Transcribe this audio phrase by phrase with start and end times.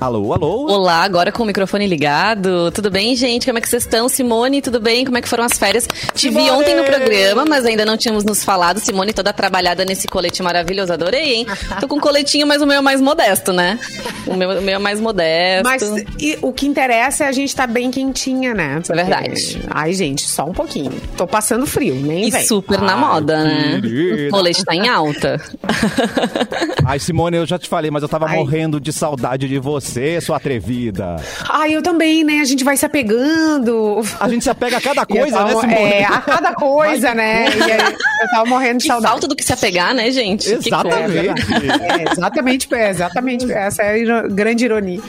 [0.04, 0.70] Alô, alô.
[0.70, 2.70] Olá, agora com o microfone ligado.
[2.72, 3.46] Tudo bem, gente?
[3.46, 4.10] Como é que vocês estão?
[4.10, 5.06] Simone, tudo bem?
[5.06, 5.88] Como é que foram as férias?
[6.14, 8.82] Te vi ontem no programa, mas ainda não tínhamos nos falado.
[8.82, 10.92] Simone toda trabalhada nesse colete maravilhoso.
[10.92, 11.48] Adorei, hein?
[11.80, 13.80] Tô com um coletinho, mas o meu é mais modesto, né?
[14.28, 15.64] O meu, o meu é mais modesto.
[15.64, 15.82] Mas
[16.20, 18.82] e, o que interessa é a gente estar tá bem quentinha, né?
[18.86, 18.92] Porque...
[18.92, 19.62] É verdade.
[19.70, 20.92] Ai, gente, só um pouquinho.
[21.16, 22.46] Tô passando frio, nem E vem.
[22.46, 23.80] super na Ai, moda, né?
[23.82, 24.28] querida.
[24.28, 25.42] O colete tá em alta.
[26.86, 28.36] Ai, Simone, eu já te falei, mas eu tava Ai.
[28.36, 31.16] morrendo de saudade de você, sua atrevida.
[31.50, 32.40] Ai, eu também, né?
[32.40, 34.02] A gente vai se apegando.
[34.20, 35.92] A gente se apega a cada coisa, tava- né, Simone?
[35.94, 37.46] É, a cada coisa, né?
[37.56, 39.12] E aí, eu tava morrendo de Que saudade.
[39.12, 40.50] falta do que se apegar, né, gente?
[40.52, 41.18] Exatamente.
[41.30, 43.52] É, exatamente, é, exatamente.
[43.52, 45.00] Essa é a grande ironia.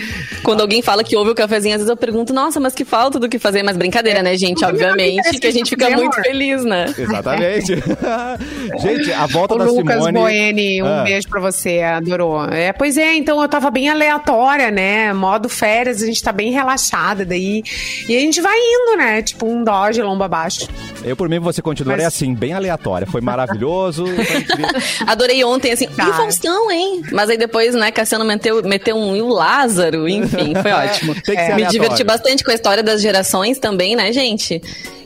[0.42, 3.18] Quando alguém fala que ouve o cafezinho, às vezes eu pergunto, nossa, mas que falta
[3.18, 3.62] do que fazer.
[3.62, 4.64] Mas brincadeira, né, gente?
[4.64, 6.86] Obviamente que a gente fica muito feliz, né?
[6.96, 7.74] Exatamente.
[8.80, 10.12] gente, a volta O da Lucas Simone...
[10.18, 11.02] Boeni, um Ah.
[11.04, 12.44] beijo pra você, adorou.
[12.46, 15.12] É, pois é, então eu tava bem aleatória, né?
[15.14, 17.62] Modo férias, a gente tá bem relaxada daí.
[18.08, 19.22] E a gente vai indo, né?
[19.22, 20.68] Tipo um Dodge lomba abaixo.
[21.02, 23.06] Eu, por mim, você continuaria Mas- assim, bem aleatória.
[23.06, 24.04] Foi maravilhoso.
[24.06, 24.24] foi.
[25.06, 26.08] Adorei ontem, assim, Tá.
[26.08, 27.02] e Faustão, hein?
[27.12, 31.14] Mas aí depois, né, Cassiano meteu, meteu um e o Lázaro, enfim, foi ótimo.
[31.22, 34.60] Tem que ser Me diverti bastante com a história das gerações também, né, gente?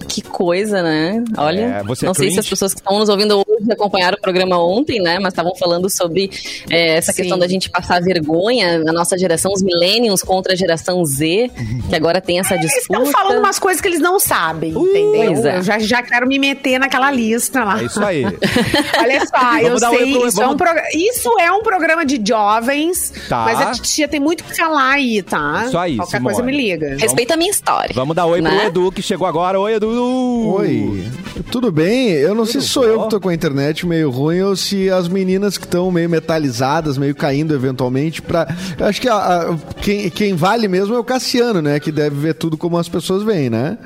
[0.08, 1.22] Que coisa, né?
[1.36, 4.16] Olha, É, você é não sei se as pessoas que estão nos ouvindo hoje acompanharam
[4.16, 5.18] o programa ontem, né?
[5.18, 6.30] Mas estavam falando sobre
[6.70, 7.22] é, essa Sim.
[7.22, 11.50] questão da gente passar vergonha na nossa geração, os millennials contra a geração Z,
[11.88, 13.02] que agora tem essa Eles disputa.
[13.02, 15.32] estão falando umas coisas que eles não sabem, entendeu?
[15.34, 15.56] Pois é.
[15.58, 17.80] Eu já, já quero me meter naquela lista lá.
[17.80, 18.24] É isso aí.
[18.98, 22.20] Olha só, eu sei, pro- isso, é vamos- um programa, isso é um programa de
[22.24, 23.44] jovens, Tá.
[23.44, 25.64] mas a titia tem muito que falar aí, tá?
[25.66, 26.34] Isso aí, Qualquer Simone.
[26.34, 26.96] coisa me liga.
[26.98, 27.90] Respeita a minha história.
[27.94, 28.66] Vamos dar oi pro né?
[28.66, 29.58] Edu, que chegou agora.
[29.58, 30.54] Oi, Edu!
[30.58, 31.04] Oi,
[31.50, 32.08] tudo bem?
[32.10, 33.47] Eu não sei se sou eu que tô com a internet
[33.86, 38.46] meio ruim ou se as meninas que estão meio metalizadas, meio caindo eventualmente pra...
[38.78, 41.78] Eu acho que a- a- quem, quem vale mesmo é o Cassiano, né?
[41.80, 43.78] Que deve ver tudo como as pessoas veem, né?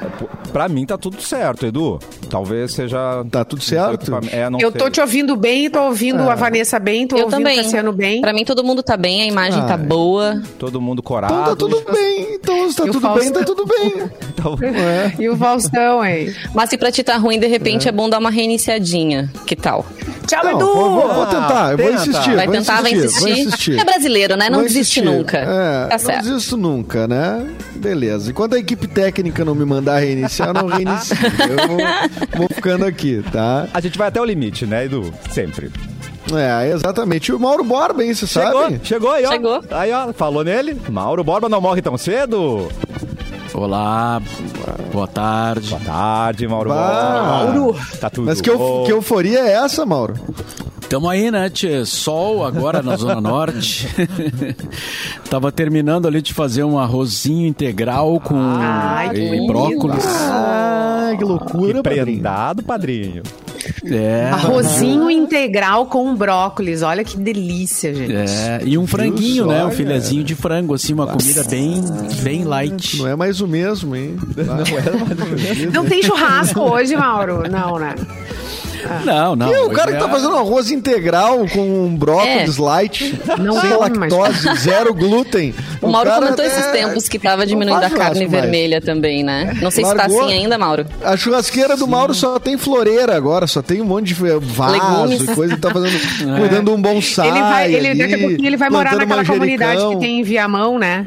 [0.53, 1.99] Pra mim tá tudo certo, Edu.
[2.29, 3.25] Talvez seja...
[3.31, 4.13] Tá tudo certo?
[4.31, 4.81] É, não Eu sei.
[4.81, 6.31] tô te ouvindo bem, tô ouvindo É.
[6.31, 7.59] a Vanessa bem, tô Eu ouvindo também.
[7.61, 8.21] o Cassiano bem.
[8.21, 9.79] Pra mim, todo mundo tá bem, a imagem tá Ai.
[9.79, 10.43] boa.
[10.59, 11.33] Todo mundo corado.
[11.35, 12.35] Então tá tudo bem.
[12.35, 13.93] Então se tá tudo bem, tá tudo bem.
[14.43, 15.13] Então- É.
[15.21, 16.35] E o Faustão, hein?
[16.55, 19.31] Mas se pra ti tá ruim, de repente é, bom dar uma reiniciadinha.
[19.53, 19.85] Que tal?
[20.27, 20.65] Tchau, Não, Edu!
[20.65, 22.01] vou, vou- vou tentar, eu vou tenta.
[22.09, 22.35] insistir.
[22.37, 23.21] Vai tentar, vai insistir.
[23.21, 23.79] Vou insistir.
[23.79, 24.49] É brasileiro, né?
[24.49, 25.19] Não Vou desiste insistir.
[25.19, 25.37] nunca.
[25.37, 26.23] É, tá não certo.
[26.25, 27.47] desisto nunca, né?
[27.77, 28.31] Beleza.
[28.31, 31.15] Enquanto a equipe técnica não me mandar reiniciar, eu não reinicio.
[31.51, 31.79] Eu vou,
[32.39, 33.69] vou ficando aqui, tá?
[33.75, 35.13] A gente vai até o limite, né, Edu?
[35.31, 35.71] Sempre.
[36.35, 37.31] É, exatamente.
[37.31, 38.81] E o Mauro Borba, hein, você Chegou, sabe?
[38.85, 39.31] chegou aí, ó.
[39.31, 39.61] Chegou.
[39.71, 40.81] Aí, ó, falou nele.
[40.89, 42.69] Mauro Borba não morre tão cedo.
[43.55, 44.21] Olá,
[44.93, 45.69] boa tarde.
[45.71, 46.77] Boa tarde, Mauro Bah.
[46.77, 47.23] Borba.
[47.63, 47.77] Mauro.
[48.01, 50.15] Tá tudo Mas que, eu, que euforia é essa, Mauro?
[50.89, 51.85] Tamo aí, né, tchê?
[51.87, 53.89] Sol agora na Zona Norte.
[55.29, 60.05] Tava terminando ali de fazer um arrozinho integral com Ai, e brócolis.
[60.07, 62.05] Ah, que loucura, padrinho.
[62.07, 63.23] prendado, padrinho.
[63.85, 64.31] É.
[64.31, 66.83] Arrozinho integral com brócolis.
[66.83, 68.13] Olha que delícia, gente.
[68.13, 69.65] É, e um franguinho, né?
[69.65, 71.83] Um filezinho de frango, assim, uma comida bem,
[72.23, 72.99] bem light.
[72.99, 74.17] Não é mais o mesmo, hein?
[75.73, 77.49] Não tem churrasco hoje, Mauro?
[77.51, 77.95] Não, né?
[79.05, 79.53] Não, não.
[79.53, 83.71] E o cara que é- tá fazendo arroz integral com um brócolis light, Não sem
[83.77, 85.55] lactose, zero glúten.
[85.81, 88.31] O Mauro cara comentou é- esses tempos que tava diminuindo a carne mais.
[88.31, 89.57] vermelha também, né?
[89.61, 90.23] Não sei se tá Largou.
[90.25, 90.87] assim ainda, Mauro.
[91.03, 95.23] A churrasqueira do Mauro só tem floreira agora, só tem um monte de vaso Legumes.
[95.23, 95.57] e coisa.
[95.57, 95.99] Tá fazendo,
[96.39, 97.29] cuidando de um bonsai.
[97.29, 99.35] Ele vai, ele, ali, daqui a pouquinho ele vai morar naquela manjericão.
[99.39, 101.07] comunidade que tem em Viamão, né?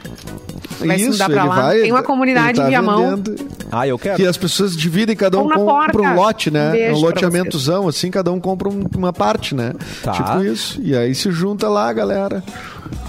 [0.87, 1.55] Vai se mudar pra ele lá.
[1.61, 3.15] vai- Tem uma comunidade ele tá em Viamão.
[3.15, 3.35] vendendo.
[3.71, 4.15] Ah, eu quero.
[4.15, 6.01] Que as pessoas dividem, cada um na compra porta.
[6.01, 6.71] um lote, Um né?
[6.91, 9.73] um pra loteamentozão, assim, cada um compra um- uma parte, né?
[10.03, 10.11] Tá.
[10.11, 10.79] Tipo isso.
[10.81, 12.43] E aí se junta lá, galera.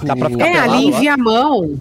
[0.02, 0.98] Dá pra ficar É, pelado ali em lá?
[1.00, 1.74] Viamão.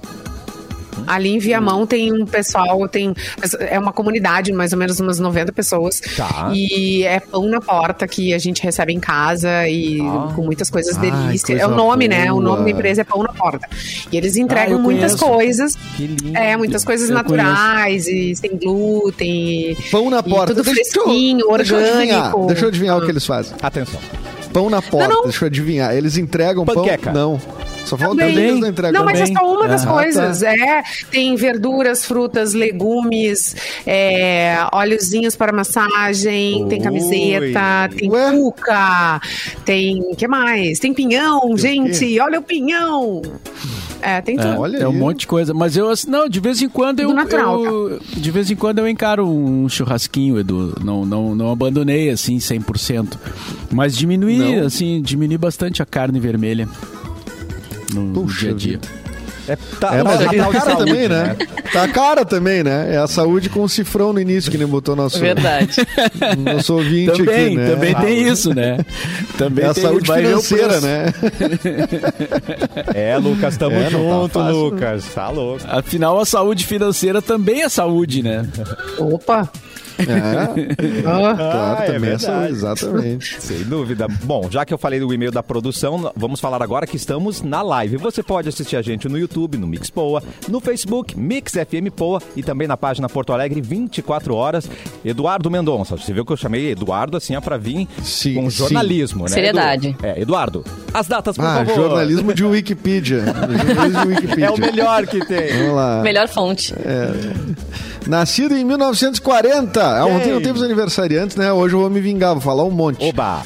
[1.08, 3.14] Ali em Viamão tem um pessoal, tem
[3.60, 6.00] é uma comunidade, mais ou menos umas 90 pessoas.
[6.16, 6.52] Tá.
[6.54, 10.32] E é pão na porta que a gente recebe em casa e Ah.
[10.36, 11.50] com muitas coisas delícias.
[11.60, 12.32] É coisa o nome, né?
[12.32, 12.64] O nome boa.
[12.66, 13.68] da empresa é Pão na Porta.
[14.12, 15.26] E eles Ah, entregam eu muitas conheço.
[15.38, 15.76] coisas.
[15.96, 16.38] Que lindo.
[16.38, 19.78] É, muitas coisas Eu naturais e sem glúten.
[19.92, 20.54] Pão na e porta.
[20.54, 22.48] tudo Deixa eu- fresquinho, deixa eu adivinhar, orgânico.
[22.48, 23.54] Deixa eu adivinhar o que eles fazem.
[23.62, 24.00] Atenção.
[24.54, 25.24] Pão na porta, não.
[25.24, 25.94] deixa eu adivinhar.
[25.96, 27.12] Eles entregam Panqueca.
[27.12, 27.34] pão?
[27.34, 27.42] Não.
[27.86, 28.36] Só falta Também.
[28.38, 30.42] eles não entregam Não, mas é só uma das Ah, coisas.
[30.44, 33.56] É, tem verduras, frutas, legumes,
[33.86, 38.32] é, óleozinhos para massagem, tem camiseta, tem Ué?
[38.32, 39.22] cuca,
[39.64, 40.02] tem.
[40.02, 40.80] O que mais?
[40.80, 42.20] Tem pinhão, gente!
[42.20, 43.22] Olha o pinhão!
[44.02, 44.48] É, tem tudo.
[44.48, 45.52] É, Olha é um monte de coisa.
[45.54, 48.78] Mas eu, assim, não, de vez em quando eu, natural, eu- De vez em quando
[48.80, 50.76] eu encaro um churrasquinho, Edu.
[50.84, 53.18] Não, não, não abandonei, assim, 100%.
[53.72, 54.68] Mas diminui, Não?
[54.68, 56.68] assim, diminui bastante a carne vermelha.
[58.04, 58.72] No Puxa dia a dia.
[58.78, 59.06] vida.
[59.48, 61.36] É, tá, É, mas é tá que tá cara saúde, também, né?
[61.72, 62.96] Tá cara também, né?
[62.96, 65.76] É a saúde com o cifrão no início que nem botou nosso, Verdade.
[66.40, 67.70] nosso ouvinte Também, aqui, né?
[67.70, 68.80] também tem isso, né?
[69.38, 70.16] Também É a tem saúde isso.
[70.16, 71.14] Financeira, né?
[72.94, 74.56] É, Lucas, tamo É, tá junto, fácil.
[74.58, 75.06] Lucas.
[75.14, 75.64] Tá louco.
[75.68, 78.48] Afinal, a saúde financeira também é saúde, né?
[78.98, 79.48] Opa!
[80.00, 83.38] É, Ah, claro, é também é saúde, exatamente.
[83.42, 84.08] Sem dúvida.
[84.24, 87.62] Bom, já que eu falei do e-mail da produção, vamos falar agora que estamos na
[87.62, 87.98] live.
[87.98, 92.22] Você pode assistir a gente no YouTube, no Mix Poa, no Facebook, Mix FM Poa
[92.36, 94.70] e também na página Porto Alegre 24 horas.
[95.04, 95.96] Eduardo Mendonça.
[95.98, 98.58] Você viu que eu chamei Eduardo assim, ó, pra vir Sim, com sim.
[98.58, 99.30] jornalismo, né?
[99.30, 99.88] Seriedade.
[99.90, 99.98] Edu?
[100.06, 100.64] É, Eduardo,
[100.94, 101.76] as datas, por Ah, favor.
[101.76, 103.24] jornalismo de Wikipedia.
[103.26, 104.46] Jornalismo de Wikipedia.
[104.48, 105.54] É o melhor que tem.
[105.58, 106.02] Vamos lá.
[106.02, 106.74] Melhor fonte.
[108.08, 109.82] Nascido em 1940.
[109.84, 111.52] Ah, Ontem não teve os aniversariantes, né?
[111.52, 113.04] Hoje eu vou me vingar, vou falar um monte.
[113.04, 113.44] Oba.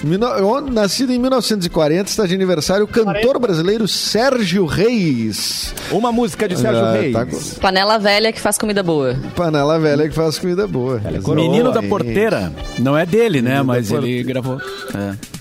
[0.72, 5.74] Nascido em 1940, está de aniversário o cantor brasileiro Sérgio Reis.
[5.92, 7.14] Uma música de Sérgio Ah, Reis.
[7.14, 7.26] tá
[7.62, 9.16] Panela velha que faz comida boa.
[9.36, 11.02] Panela velha que faz comida boa.
[11.06, 11.82] É Menino da?
[11.84, 12.52] Porteira.
[12.78, 13.52] Não é dele, né?
[13.52, 14.60] Menino Mas ele gravou.
[14.94, 15.39] É.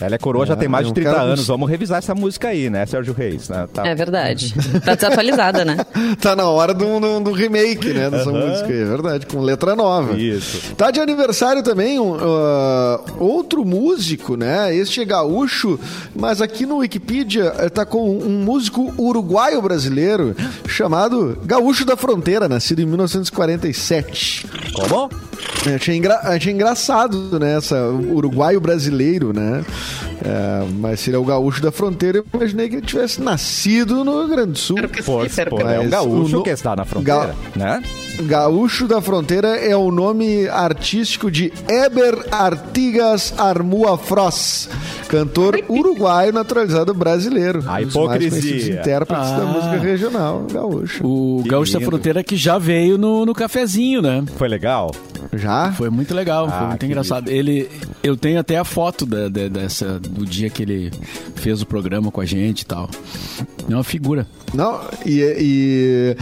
[0.00, 1.46] Ela é coroa, já É, tem mais é de um 30 cara com- anos.
[1.46, 3.48] Vamos revisar essa música aí, né, Sérgio Reis?
[3.48, 3.66] né?
[3.72, 4.54] Tá- É verdade.
[4.84, 5.76] Tá desatualizada, né?
[6.20, 8.10] Tá na hora do, do- do remake, né?
[8.10, 10.18] Dessa música aí, é verdade, com letra nova.
[10.18, 10.74] Isso.
[10.74, 14.74] Tá de aniversário também um, ah, outro músico, né?
[14.74, 15.78] Este é gaúcho,
[16.14, 20.34] mas aqui no Wikipedia eh, tá com um músico uruguaio brasileiro
[20.68, 24.46] chamado Gaúcho da Fronteira, nascido em 1947.
[24.74, 25.10] Como?
[25.74, 27.56] Achei, engra- achei engraçado, né?
[27.56, 29.64] Essa, uruguaio brasileiro, né?
[30.24, 34.04] É, mas se ele é o gaúcho da fronteira, eu imaginei que ele tivesse nascido
[34.04, 34.76] no Rio Grande do Sul.
[34.76, 37.82] Por, por, é um Mas gaúcho o no- que está na fronteira, Ga- né?
[38.22, 44.68] Gaúcho da Fronteira é o nome artístico de Eber Artigas Armua Frost,
[45.08, 47.62] cantor uruguaio naturalizado brasileiro.
[47.66, 48.30] A Um hipocrisia.
[48.40, 49.44] Conhecidos intérpretes da Ah.
[49.44, 51.06] música regional gaúcha.
[51.06, 51.90] O Que Gaúcho da lindo.
[51.90, 54.24] Fronteira que já veio no, no cafezinho, né?
[54.38, 54.90] Foi legal?
[55.34, 55.72] Já?
[55.72, 57.28] Foi muito legal, foi Ah, muito que engraçado.
[57.30, 57.68] Ele,
[58.02, 60.92] eu tenho até a foto da- da- dessa, do dia que ele
[61.36, 62.88] fez o programa com a gente e tal.
[63.68, 64.26] É uma figura.
[64.54, 66.16] Não, e, e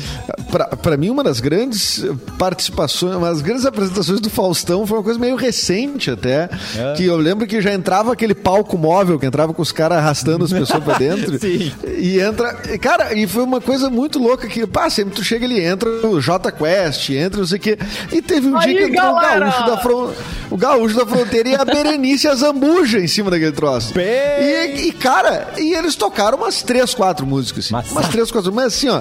[0.51, 2.05] pra, pra mim uma das grandes
[2.39, 6.95] participações, uma das grandes apresentações do Faustão foi uma coisa meio recente até, É.
[6.97, 10.45] que eu lembro que já entrava aquele palco móvel que entrava com os caras arrastando
[10.45, 11.39] as pessoas pra dentro.
[11.41, 11.71] Sim.
[11.99, 15.45] E entra, e, cara, e foi uma coisa muito louca que, pá, sempre tu chega
[15.45, 17.79] ali, entra o J Quest, entra não sei o quê,
[18.13, 20.13] e teve um dia que entrou o gaúcho da fron,
[20.51, 23.93] o gaúcho da fronteira e a Berenice Azambuja em cima daquele troço.
[23.95, 27.75] Bem- E, e, cara, e eles tocaram umas três, quatro músicas, assim.
[27.75, 29.01] Mas- umas três, quatro, mas assim, ó,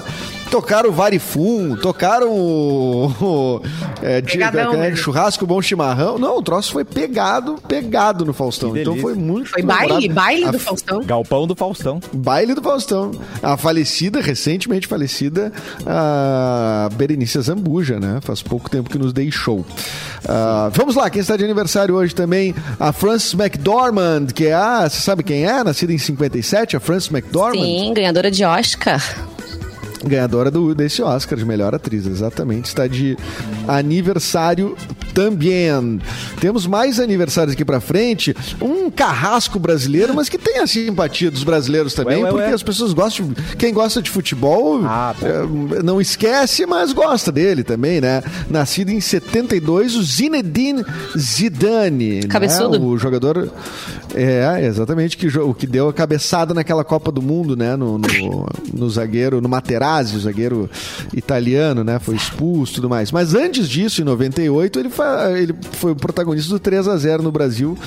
[0.53, 3.61] tocaram o Varifum, tocaram o, o
[4.03, 4.95] é, de- Pegadão, é, né?
[4.95, 6.19] churrasco bom chimarrão.
[6.19, 8.77] Não, o troço foi pegado, pegado no Faustão.
[8.77, 11.01] Então foi muito Foi baile, baile A do Faustão.
[11.03, 11.99] Galpão do Faustão.
[12.13, 13.09] Baile do Faustão.
[13.41, 15.51] A falecida, recentemente falecida,
[15.87, 18.19] a Berenice Zambuja, né?
[18.21, 19.65] Faz pouco tempo que nos deixou.
[20.27, 22.53] Ah, vamos lá, quem está de aniversário hoje também?
[22.79, 24.87] A Frances McDormand, que é a.
[24.87, 25.63] Você sabe quem é?
[25.63, 27.63] Nascida em 57, a Frances McDormand.
[27.63, 29.01] Sim, ganhadora de Oscar.
[30.05, 32.65] Ganhadora do, desse Oscar de melhor atriz, exatamente.
[32.65, 33.17] Está de
[33.67, 34.75] aniversário
[35.13, 35.99] também.
[36.39, 38.35] Temos mais aniversários aqui pra frente.
[38.61, 42.53] Um carrasco brasileiro, mas que tem a simpatia dos brasileiros também, Ué, ué, porque ué.
[42.53, 43.27] as pessoas gostam.
[43.27, 48.23] de- Quem gosta de futebol Ah, eh, não esquece, mas gosta dele também, né?
[48.49, 50.83] Nascido em 72, o Zinedine
[51.17, 52.21] Zidane.
[52.21, 52.27] né?
[52.27, 52.83] Cabeçudo.
[52.83, 53.49] O jogador.
[54.15, 57.75] É, exatamente, que, o que deu a cabeçada naquela Copa do Mundo, né?
[57.75, 60.69] No, no, no zagueiro, no Materazzi, o zagueiro
[61.13, 61.99] italiano, né?
[61.99, 63.11] Foi expulso e tudo mais.
[63.11, 64.89] Mas antes disso, em 98, ele,
[65.37, 67.77] ele foi o protagonista do 3 a 0 no Brasil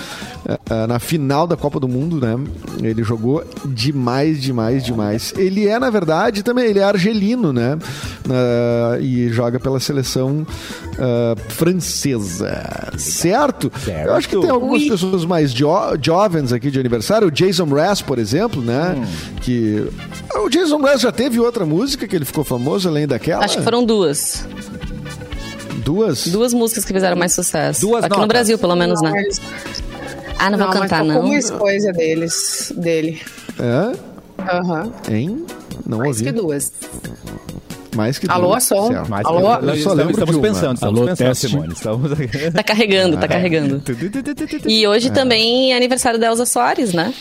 [0.45, 2.39] uh, na final da Copa do Mundo, né?
[2.83, 5.35] Ele jogou demais, demais, demais.
[5.37, 7.79] Ele é, na verdade, também, ele é argelino, né?
[8.27, 10.47] Uh, e joga pela seleção
[11.49, 12.91] francesa.
[12.97, 13.71] Certo?
[13.79, 14.09] certo?
[14.09, 14.89] Eu acho que tem algumas Ui.
[14.89, 15.67] pessoas mais jo
[16.01, 17.29] jovens aqui de aniversário.
[17.29, 18.95] O Jason Mraz, por exemplo, né?
[18.97, 19.37] Hum.
[19.41, 19.89] Que.
[20.35, 23.45] O Jason Mraz já teve outra música que ele ficou famoso além daquela?
[23.45, 24.45] Acho que foram duas.
[25.85, 26.27] Duas?
[26.27, 27.81] Duas músicas que fizeram mais sucesso.
[27.81, 28.23] Duas Aqui notas.
[28.23, 29.13] no Brasil, pelo menos, né?
[30.39, 31.29] Ah, não, não vou cantar, não.
[31.29, 33.23] mais coisa deles, dele.
[33.59, 33.97] É?
[34.51, 34.83] Aham.
[34.83, 35.15] Uhum.
[35.15, 35.47] Hein?
[35.87, 36.25] Não mais ouvi.
[36.25, 36.73] que duas.
[37.95, 38.91] Mais que Alô, som.
[39.25, 41.49] Alô, eu só lembro estamos pensando, estamos Alô, pensando, teste.
[41.49, 41.73] Simone.
[41.73, 42.11] Estamos...
[42.55, 43.83] Tá carregando, tá carregando.
[44.67, 47.15] E hoje também é aniversário da Elza Soares, né?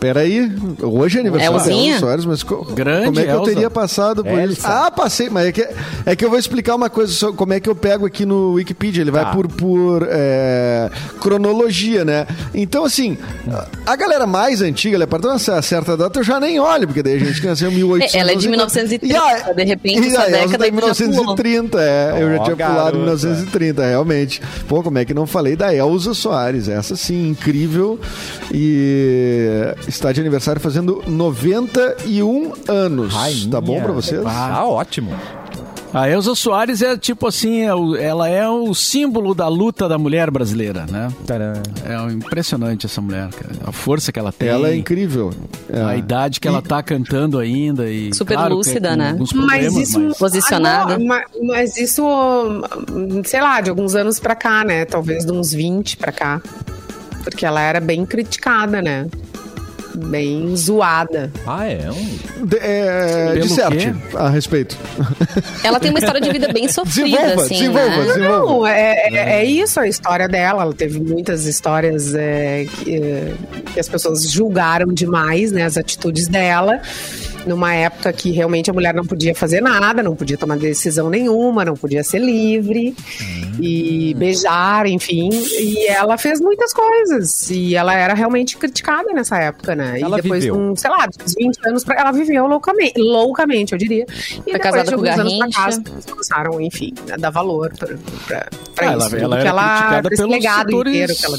[0.00, 1.90] Peraí, hoje é aniversário Elzinha?
[1.90, 3.38] Elza Soares, mas co Grande como é que Elza.
[3.38, 4.52] eu teria passado por Elsa.
[4.52, 4.66] isso?
[4.66, 5.68] Ah, passei, mas é que,
[6.06, 8.54] é que eu vou explicar uma coisa, só, como é que eu pego aqui no
[8.54, 9.26] Wikipedia, ele vai ah.
[9.26, 10.90] por, por é,
[11.20, 12.26] cronologia, né?
[12.54, 13.18] Então, assim,
[13.84, 17.16] a galera mais antiga, ela partir uma certa data, eu já nem olho, porque daí
[17.16, 18.14] a gente nasceu em 1800.
[18.14, 22.30] Ela é de 1930, a, de repente, e a década tá em 1930, é, eu
[22.30, 24.40] já tinha pulado em 1930, realmente.
[24.66, 26.68] Pô, como é que não falei da Elza Soares?
[26.68, 28.00] Essa sim, incrível
[28.50, 33.12] e está de aniversário fazendo 91 anos.
[33.12, 33.50] Rainha.
[33.50, 34.22] Tá bom pra vocês?
[34.22, 35.14] Tá ótimo.
[35.92, 40.30] A Elza Soares é tipo assim, é ela é o símbolo da luta da mulher
[40.30, 41.08] brasileira, né?
[41.26, 41.52] Tcharam.
[41.84, 43.54] É impressionante essa mulher, cara.
[43.66, 44.48] A força que ela tem.
[44.48, 45.32] Ela é incrível.
[45.68, 45.82] É.
[45.82, 46.48] A idade que e...
[46.48, 49.18] ela tá cantando ainda e super claro, lúcida, né?
[49.34, 50.16] Mas isso mas...
[50.16, 50.94] posicionada.
[50.94, 52.04] Ah, mas, mas, isso,
[53.24, 54.84] sei lá, de alguns anos pra cá, né?
[54.84, 56.40] Talvez de uns 20 pra cá.
[57.24, 59.08] Porque ela era bem criticada, né?
[59.94, 61.30] Bem zoada.
[61.46, 61.90] Ah, é?
[61.90, 62.46] Um...
[62.46, 64.76] De, é disserte a respeito.
[65.62, 68.04] Ela tem uma história de vida bem sofrida, desenvolva, assim, desenvolva, né?
[68.04, 68.52] Desenvolva.
[68.52, 70.62] Não, é, é, é, isso a história dela.
[70.62, 73.34] Ela teve muitas histórias é, que, é,
[73.72, 75.64] que as pessoas julgaram demais, né?
[75.64, 76.80] As atitudes dela
[77.46, 81.64] numa época que realmente a mulher não podia fazer nada, não podia tomar decisão nenhuma,
[81.64, 83.56] não podia ser livre hum.
[83.60, 85.30] e beijar, enfim.
[85.30, 87.50] E ela fez muitas coisas.
[87.50, 90.00] E ela era realmente criticada nessa época, né?
[90.00, 90.58] Ela e depois, viveu.
[90.58, 94.06] um, sei lá, uns 20 anos, pra, ela viveu loucamente, loucamente, eu diria.
[94.46, 95.48] E Foi casada com Garrincha.
[95.50, 97.88] Casa, começaram, enfim, a dar valor pra,
[98.26, 99.16] pra, pra ah, isso.
[99.16, 101.38] Ela, ela era ela, criticada pelos legado setores, inteiro que ela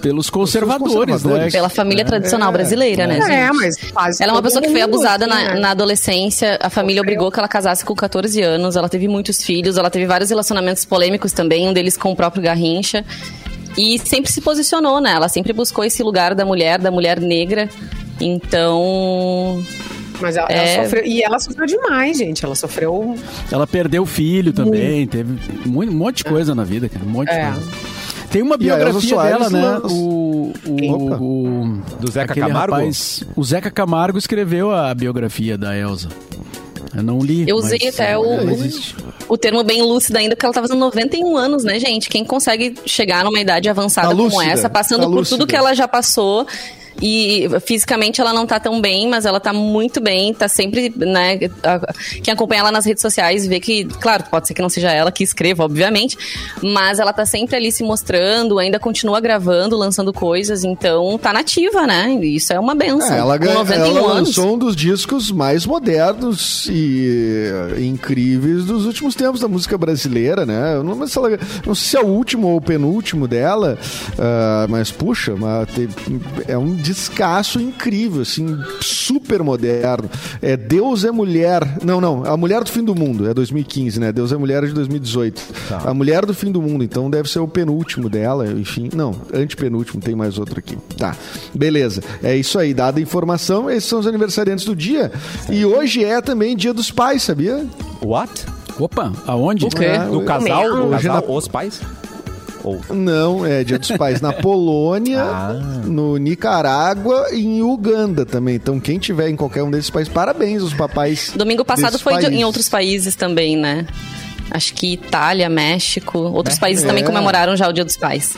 [0.00, 1.50] pelos conservadores, né?
[1.50, 2.04] Pela família é.
[2.04, 3.18] tradicional brasileira, né?
[3.30, 5.60] É, mas quase Ela é uma pessoa que foi abusada na, né?
[5.60, 9.76] na, adolescência, a família obrigou que ela casasse com 14 anos, ela teve muitos filhos,
[9.76, 13.04] ela teve vários relacionamentos polêmicos também, um deles com o próprio Garrincha.
[13.76, 15.12] E sempre se posicionou, né?
[15.12, 17.68] Ela sempre buscou esse lugar da mulher, da mulher negra.
[18.20, 19.60] Então,
[20.20, 20.74] mas ela, é...
[20.74, 21.04] ela, sofreu.
[21.04, 22.44] E ela sofreu demais, gente.
[22.44, 23.16] Ela sofreu.
[23.50, 24.98] Ela perdeu o filho também.
[24.98, 25.10] Muito.
[25.10, 27.04] Teve um monte de coisa na vida, cara.
[27.04, 27.50] Um monte de é.
[27.50, 27.93] coisa.
[28.34, 29.78] Tem uma biografia dela, né?
[29.84, 32.74] O, o, o, do Zeca Camargo.
[32.74, 36.08] Rapaz, o Zeca Camargo escreveu a biografia da Elsa.
[36.96, 37.48] Eu não li.
[37.48, 38.24] Eu usei até é, o,
[39.28, 42.08] o termo bem lúcida ainda, porque ela tá fazendo 91 anos, né, gente?
[42.08, 45.38] Quem consegue chegar numa idade avançada tá como essa, passando tá por lúcida.
[45.38, 46.44] tudo que ela já passou
[47.06, 51.36] e fisicamente ela não tá tão bem, mas ela tá muito bem, tá sempre, né?
[52.22, 55.12] Quem acompanha ela nas redes sociais vê que, claro, pode ser que não seja ela
[55.12, 56.16] que escreva, obviamente,
[56.62, 61.86] mas ela tá sempre ali se mostrando, ainda continua gravando, lançando coisas, então tá nativa,
[61.86, 62.10] né?
[62.22, 63.14] Isso é uma benção.
[63.14, 67.44] É, ela, ela lançou um dos discos mais modernos e
[67.80, 70.76] incríveis dos últimos tempos da música brasileira, né?
[70.76, 73.78] Eu não, sei se ela, não sei se é o último ou o penúltimo dela,
[74.12, 75.68] uh, mas puxa, mas
[76.48, 80.08] é um descasso incrível, assim, super moderno.
[80.40, 81.78] É Deus é Mulher.
[81.84, 84.12] Não, não, A Mulher do Fim do Mundo, é 2015, né?
[84.12, 85.42] Deus é Mulher é de 2018.
[85.68, 85.82] Tá.
[85.84, 88.88] A Mulher do Fim do Mundo, então deve ser o penúltimo dela, enfim.
[88.94, 90.78] Não, antepenúltimo, tem mais outro aqui.
[90.96, 91.16] Tá,
[91.52, 92.02] beleza.
[92.22, 95.12] É isso aí, dada a informação, esses são os aniversariantes do dia.
[95.50, 97.66] E hoje é também Dia dos Pais, sabia?
[98.02, 98.46] What?
[98.78, 99.66] Opa, aonde?
[99.66, 99.84] O quê?
[99.84, 100.76] É, no casal?
[100.76, 101.80] No casal, os pais?
[102.64, 102.80] Ou...
[102.90, 105.52] Não, é Dia dos Pais na Polônia, ah.
[105.84, 108.56] no Nicarágua e em Uganda também.
[108.56, 111.32] Então, quem tiver em qualquer um desses países, parabéns os papais.
[111.36, 112.32] Domingo passado foi países.
[112.32, 113.86] em outros países também, né?
[114.50, 116.60] Acho que Itália, México, outros é.
[116.60, 117.06] países também é.
[117.06, 118.34] comemoraram já o Dia dos Pais.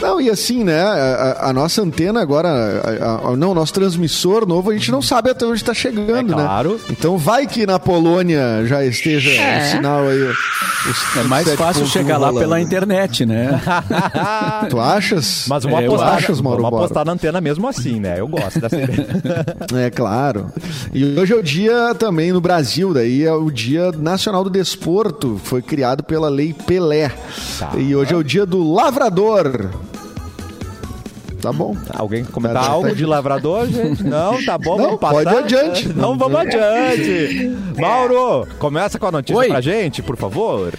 [0.00, 0.80] Não, e assim, né?
[0.80, 5.30] A, a nossa antena agora, a, a, não, nosso transmissor novo, a gente não sabe
[5.30, 6.74] até onde está chegando, é claro.
[6.74, 6.80] né?
[6.90, 9.58] Então vai que na Polônia já esteja é.
[9.58, 10.22] o sinal aí.
[10.22, 13.60] Os, é mais fácil chegar lá pela internet, né?
[14.70, 15.46] tu achas?
[15.48, 18.20] Mas vamos, é, apostar, achas, Mauro vamos apostar na antena mesmo assim, né?
[18.20, 19.06] Eu gosto dessa ideia.
[19.86, 20.46] é claro.
[20.92, 25.40] E hoje é o dia também no Brasil, daí é o Dia Nacional do Desporto,
[25.42, 27.10] foi criado pela Lei Pelé.
[27.58, 27.72] Tá.
[27.76, 29.70] E hoje é o dia do lavrador.
[31.40, 31.76] Tá bom.
[31.94, 32.94] Alguém comentar Tá, tá, algo tá.
[32.94, 34.02] de lavrador, gente?
[34.04, 35.14] Não, tá bom, Não, vamos passar.
[35.24, 35.88] pode ir adiante.
[35.90, 37.56] Não, vamos adiante.
[37.78, 39.48] Mauro, começa com a notícia Oi.
[39.48, 40.72] pra gente, por favor.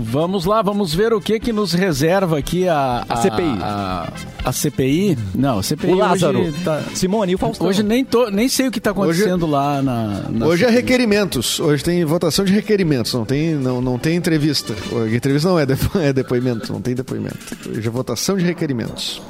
[0.00, 3.04] Vamos lá, vamos ver o que que nos reserva aqui a...
[3.08, 3.58] A CPI.
[3.60, 4.12] A,
[4.44, 5.18] a CPI?
[5.34, 6.38] Não, a CPI O Lázaro.
[6.40, 7.66] hoje tá- Simone e o Faustão.
[7.66, 10.80] Hoje nem, tô, nem sei o que está acontecendo lá na, na Hoje é CPI.
[10.82, 11.58] requerimentos.
[11.58, 13.12] Hoje tem votação de requerimentos.
[13.12, 14.72] Não tem, não, não tem entrevista.
[14.92, 16.72] Hoje, Entrevista não é, depo- é depoimento.
[16.72, 17.36] Não tem depoimento.
[17.68, 19.20] Hoje é votação de requerimentos.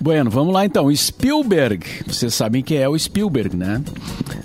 [0.00, 0.94] Bueno, vamos lá então.
[0.94, 3.82] Spielberg, vocês sabem que é o Spielberg, né?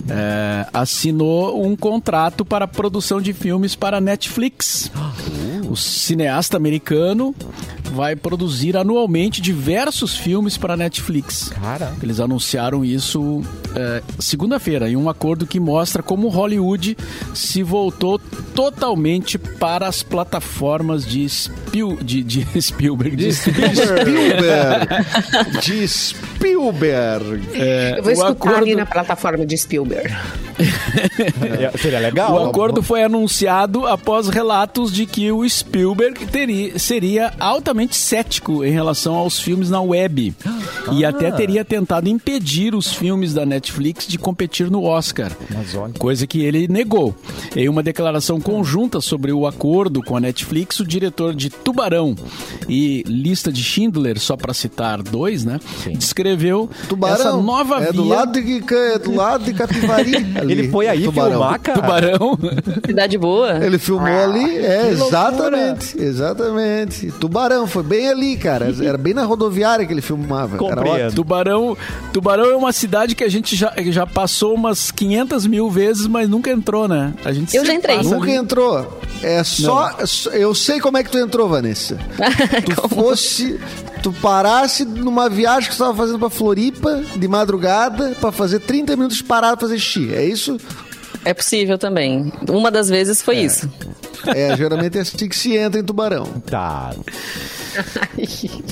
[0.09, 4.91] É, assinou um contrato para produção de filmes para Netflix.
[5.69, 7.33] O cineasta americano
[7.91, 11.49] vai produzir anualmente diversos filmes para Netflix.
[11.49, 11.93] Cara.
[12.01, 13.41] Eles anunciaram isso
[13.75, 16.97] é, segunda-feira em um acordo que mostra como Hollywood
[17.33, 18.19] se voltou
[18.55, 23.15] totalmente para as plataformas de, Spiel, de, de Spielberg.
[23.15, 24.87] De Spielberg.
[25.61, 26.30] De Spielberg.
[27.53, 30.11] É, Eu vou o escutar acordo- ali na plataforma de Spielberg.
[30.59, 32.33] É, Seria legal?
[32.33, 38.71] O acordo foi anunciado após relatos de que o Spielberg teria, seria altamente cético em
[38.71, 40.33] relação aos filmes na web
[40.91, 45.93] e até teria tentado impedir os filmes da Netflix de competir no Oscar, Mas olha.
[45.93, 47.15] coisa que ele negou.
[47.55, 52.15] Em uma declaração conjunta sobre o acordo com a Netflix, o diretor de Tubarão
[52.67, 55.59] e Lista de Schindler, só para citar dois, né,
[55.97, 56.30] descreveu
[56.87, 57.15] Tubarão.
[57.15, 60.15] essa nova é via do lado de, é do lado de Capivari.
[60.39, 61.31] ali, Ele foi aí Tubarão.
[61.31, 61.79] filmar, cara?
[61.81, 62.39] Tubarão.
[62.85, 63.63] Cidade boa.
[63.65, 67.11] Ele filmou Ah, ali, é, exatamente, exatamente.
[67.19, 68.73] Tubarão, foi bem ali, cara.
[68.83, 70.55] Era bem na rodoviária que ele filmava.
[70.55, 71.13] Era Compreendo.
[71.15, 71.77] Tubarão,
[72.13, 76.29] Tubarão é uma cidade que a gente já, já passou umas 500 mil vezes, mas
[76.29, 77.13] nunca entrou, né?
[77.23, 77.97] A gente Eu já entrei.
[78.03, 78.33] Nunca ali.
[78.35, 78.99] entrou.
[79.23, 79.91] É só.
[80.33, 81.97] Eu sei como é que tu entrou, Vanessa.
[82.65, 83.59] Tu fosse.
[84.01, 88.95] Tu parasse numa viagem que você estava fazendo pra Floripa de madrugada pra fazer 30
[88.95, 90.13] minutos parado pra fazer xixi.
[90.13, 90.57] É isso?
[91.23, 92.31] É possível também.
[92.49, 93.69] Uma das vezes foi isso.
[94.27, 96.25] É, geralmente é assim que se entra em tubarão.
[96.45, 96.93] Tá.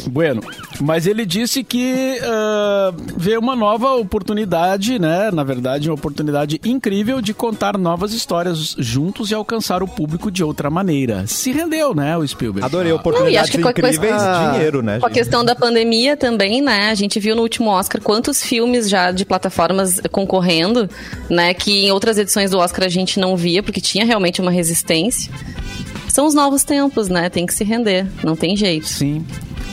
[0.09, 0.41] Bueno,
[0.81, 5.31] mas ele disse que ah, vê uma nova oportunidade, né?
[5.31, 10.43] Na verdade, uma oportunidade incrível de contar novas histórias juntos e alcançar o público de
[10.43, 11.25] outra maneira.
[11.27, 12.65] Se rendeu, né, o Spielberg?
[12.65, 14.99] Adorei Não, e oportunidades acho que com a incríveis, questão- dinheiro, né?
[14.99, 16.89] Com a questão da pandemia também, né?
[16.89, 20.89] A gente viu no último Oscar quantos filmes já de plataformas concorrendo,
[21.29, 21.53] né?
[21.53, 25.31] Que em outras edições do Oscar a gente não via, porque tinha realmente uma resistência.
[26.07, 27.29] São os novos tempos, né?
[27.29, 28.87] Tem que se render, não tem jeito.
[28.87, 29.25] Sim.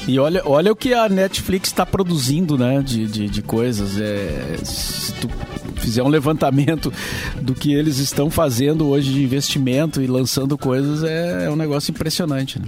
[0.07, 2.81] E olha, olha o que a Netflix está produzindo, né?
[2.81, 4.01] De, de, de coisas.
[4.01, 5.29] É, se tu
[5.77, 6.93] fizer um levantamento
[7.41, 11.91] do que eles estão fazendo hoje de investimento e lançando coisas, é, é um negócio
[11.91, 12.59] impressionante.
[12.59, 12.67] Né?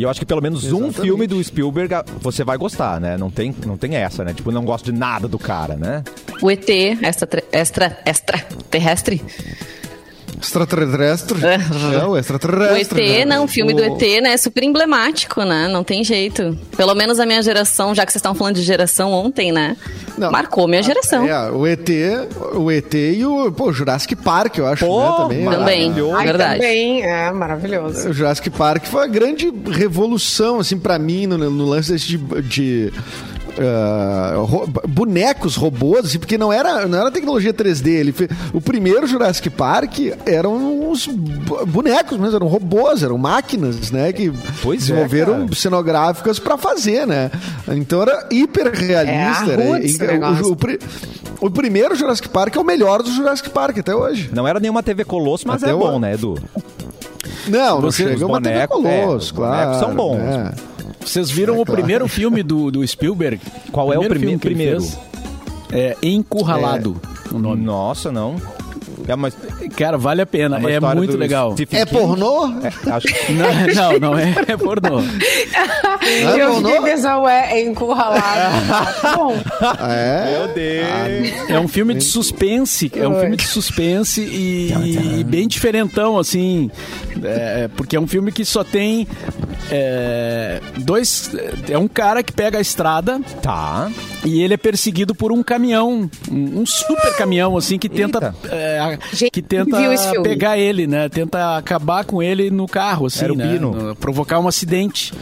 [0.00, 1.00] E eu acho que pelo menos um Exatamente.
[1.02, 3.18] filme do Spielberg ah, você vai gostar, né?
[3.18, 4.32] Não tem, não tem essa, né?
[4.32, 6.02] Tipo, não gosto de nada do cara, né?
[6.40, 8.38] O ET, extra, extra, extra
[8.70, 9.22] terrestre.
[10.40, 11.38] Extraterrestre.
[11.44, 11.54] É.
[12.00, 13.02] É, o O extraterrestre.
[13.02, 13.36] ET, né?
[13.36, 14.32] não, o filme do O- ET, né?
[14.32, 15.68] É super emblemático, né?
[15.68, 16.56] Não tem jeito.
[16.76, 19.76] Pelo menos a minha geração, já que vocês estão falando de geração ontem, né?
[20.18, 20.30] Não.
[20.30, 21.26] Marcou minha geração.
[21.26, 21.88] É, o ET,
[22.54, 25.44] o ET e o pô, Jurassic Park, eu acho, Pô, né, também.
[25.50, 26.12] Também.
[26.14, 26.54] Ai, Verdade.
[26.60, 28.08] também, é maravilhoso.
[28.10, 32.18] O Jurassic Park foi a grande revolução, assim, pra mim, no, no lance desse de...
[32.42, 32.92] de,
[33.60, 37.88] ah, ro- bonecos, robôs, assim, porque não era, não era tecnologia 3D.
[37.88, 41.06] Ele fe- o primeiro Jurassic Park eram uns
[41.68, 44.12] bonecos, mas eram robôs, eram máquinas, né?
[44.12, 45.54] Que Pois é, desenvolveram cara.
[45.54, 47.30] cenográficas pra fazer, né?
[47.72, 49.52] Então era hiper realista.
[49.52, 50.46] É, a era- negócio.
[50.46, 50.80] o, o
[51.42, 54.28] o primeiro Jurassic Park é o melhor do Jurassic Park até hoje.
[54.32, 56.38] Não era nenhuma TV Colosso, mas Até é o- bom, né, Edu?
[57.48, 59.56] Não, não chega uma TV bonecos, Colosso, é, os claro.
[59.56, 60.18] bonecos são bons.
[60.18, 60.52] né?
[61.00, 61.80] Vocês viram É o claro.
[61.80, 63.40] primeiro filme do, do Spielberg?
[63.72, 64.80] Qual é o primeiro?
[64.82, 64.98] fez?
[65.72, 67.00] É Encurralado,
[67.32, 67.62] o nome.
[67.62, 68.36] Nossa, não.
[69.08, 69.28] É uma,
[69.76, 70.56] Cara, vale a pena.
[70.58, 71.52] É história muito legal.
[71.54, 71.98] Stephen É King.
[72.00, 72.46] pornô?
[72.62, 75.00] É, acho que- Não, não, não é, é pornô.
[75.00, 76.68] Não é eu pornô?
[76.68, 78.20] fiquei pensando, é encurralado.
[79.88, 80.38] É.
[80.38, 81.50] Meu Deus.
[81.50, 86.70] É um filme de suspense, é um filme de suspense e, e bem diferentão, assim,
[87.24, 89.06] é, porque é um filme que só tem
[89.70, 91.30] é, dois,
[91.68, 93.90] é um cara que pega a estrada Tá.
[94.24, 98.78] e ele é perseguido por um caminhão, um, um super caminhão, assim, que tenta, é,
[98.78, 99.76] a- Gente, que tenta
[100.22, 103.70] pegar ele, né, tenta acabar com ele no carro, assim, Era o né, Bino.
[103.72, 105.12] no- provocar um acidente.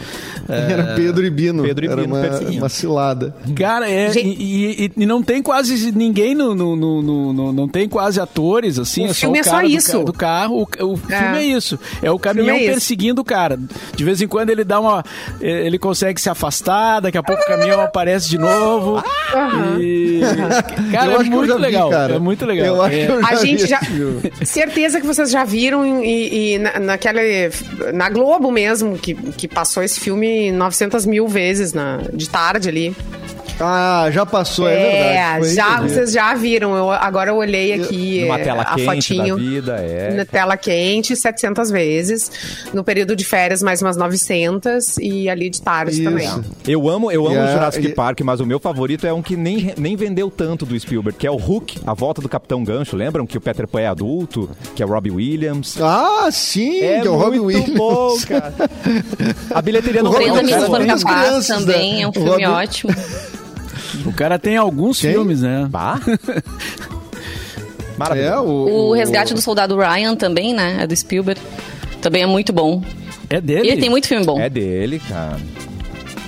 [0.71, 1.63] Era Pedro e Bino.
[1.63, 2.57] Pedro e Era Bino uma, perseguindo.
[2.57, 3.35] uma cilada.
[3.55, 7.53] Cara, é, Gente- e, e- e não tem quase ninguém no, no, no- no- no-
[7.53, 9.91] não tem quase atores, assim, O é só filme o é só do isso.
[9.99, 10.67] ca- do, carro.
[10.79, 11.79] O, o filme é isso.
[12.01, 13.59] É o caminhão filme é perseguindo o cara.
[13.95, 15.03] De vez em quando ele dá uma.
[15.41, 19.03] eh, Ele consegue se afastar, daqui a pouco o caminhão aparece de novo.
[19.79, 20.21] E,
[20.91, 21.89] cara, Eu é muito vi, legal.
[21.89, 22.15] cara.
[22.15, 22.65] É muito legal.
[22.65, 23.05] Eu acho É.
[23.05, 23.79] que eu A gente já.
[24.43, 27.19] Certeza que vocês já viram e, e na, naquela.
[27.93, 32.95] Na Globo mesmo, que, que passou esse filme 900 mil vezes na, de tarde ali.
[33.61, 35.39] Ah, já passou, é, verdade.
[35.45, 36.75] Foi já, vocês já viram.
[36.77, 39.35] Eu, agora eu olhei aqui Numa é, tela a quente fotinho.
[39.35, 40.13] da vida, é.
[40.13, 42.31] Na tela quente, 700 vezes.
[42.73, 44.97] No período de férias, mais umas 900.
[44.99, 46.03] E ali de tarde Isso.
[46.03, 46.29] também.
[46.67, 49.35] Eu amo, eu amo a- Jurassic e- Park, mas o meu favorito é um que
[49.35, 52.95] nem, nem vendeu tanto do Spielberg, que é o Hulk, A Volta do Capitão Gancho.
[52.95, 55.75] Lembram que o Peter Pan é adulto, que é o Robbie Williams?
[55.81, 57.77] Ah, sim, É que é o Robin muito Williams.
[57.77, 58.53] bom, cara.
[59.53, 62.01] A bilheteria não O Robin vendeu Três Williams Capazes crianças, também, né?
[62.03, 62.93] é um filme Robin- ótimo.
[64.05, 65.11] O cara tem alguns Quem?
[65.11, 65.67] filmes, né?
[65.69, 65.99] Bah.
[67.91, 68.47] É, Maravilhoso.
[68.47, 70.77] o, O Resgate do Soldado Ryan também, né?
[70.79, 71.41] É do Spielberg.
[72.01, 72.81] Também é muito bom.
[73.29, 73.67] É dele?
[73.67, 74.39] E ele tem muito filme bom.
[74.39, 75.37] É dele, cara.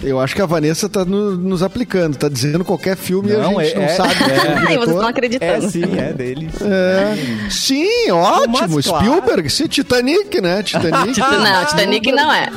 [0.04, 3.38] Eu acho que a Vanessa tá no- nos aplicando, tá dizendo qualquer filme e a
[3.40, 4.14] Não, gente é- não é- sabe.
[4.14, 4.58] é.
[4.68, 5.70] Ai, vocês estão É acreditando.
[5.70, 6.50] sim, é dele.
[6.62, 7.50] É.
[7.50, 8.58] Sim, ótimo.
[8.76, 9.06] Mas claro.
[9.06, 10.64] Spielberg, sim, Titanic, né?
[10.64, 11.20] Titanic.
[11.22, 12.50] Não, Titanic não é.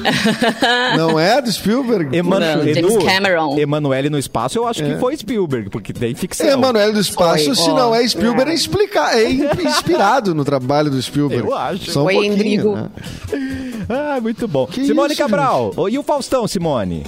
[0.96, 2.16] Não é do Spielberg?
[2.16, 3.58] Emanu Não, James Cameron.
[3.58, 6.46] Emanuele no espaço, eu acho que foi Spielberg, porque tem ficção.
[6.48, 7.74] Emanuele do Espaço, Foi, se ó.
[7.74, 11.46] não é Spielberg, é, explicar, é inspirado no trabalho do Spielberg.
[11.46, 11.90] Eu acho.
[11.90, 12.74] Só um Endrigo.
[12.74, 12.88] né?
[13.88, 14.66] Ah, muito bom.
[14.66, 15.72] Que Simone isso, Cabral.
[15.76, 17.04] Ô, E o Faustão, Simone?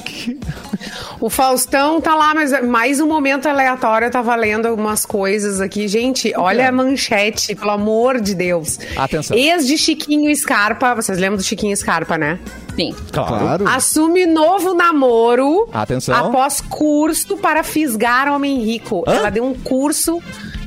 [1.20, 5.88] O Faustão tá lá, mas mais um momento aleatório, eu tava lendo algumas coisas aqui.
[5.88, 8.78] Gente, olha a manchete, pelo amor de Deus.
[8.96, 9.36] Atenção.
[9.36, 12.38] Ex de Chiquinho Scarpa, vocês lembram do Chiquinho Scarpa, né?
[12.74, 12.94] Sim.
[13.10, 13.66] Claro.
[13.66, 16.14] Assume novo namoro Atenção.
[16.14, 19.02] após curso para fisgar homem rico.
[19.06, 19.14] Hã?
[19.14, 20.20] Ela deu um curso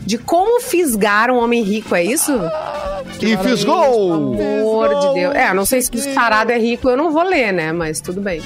[0.05, 2.33] de como fisgar um homem rico, é isso?
[3.21, 4.35] E fisgou!
[4.35, 5.35] Pelo amor de Deus.
[5.35, 7.71] É, eu não sei se o sarado é rico, eu não vou ler, né?
[7.71, 8.41] Mas tudo bem.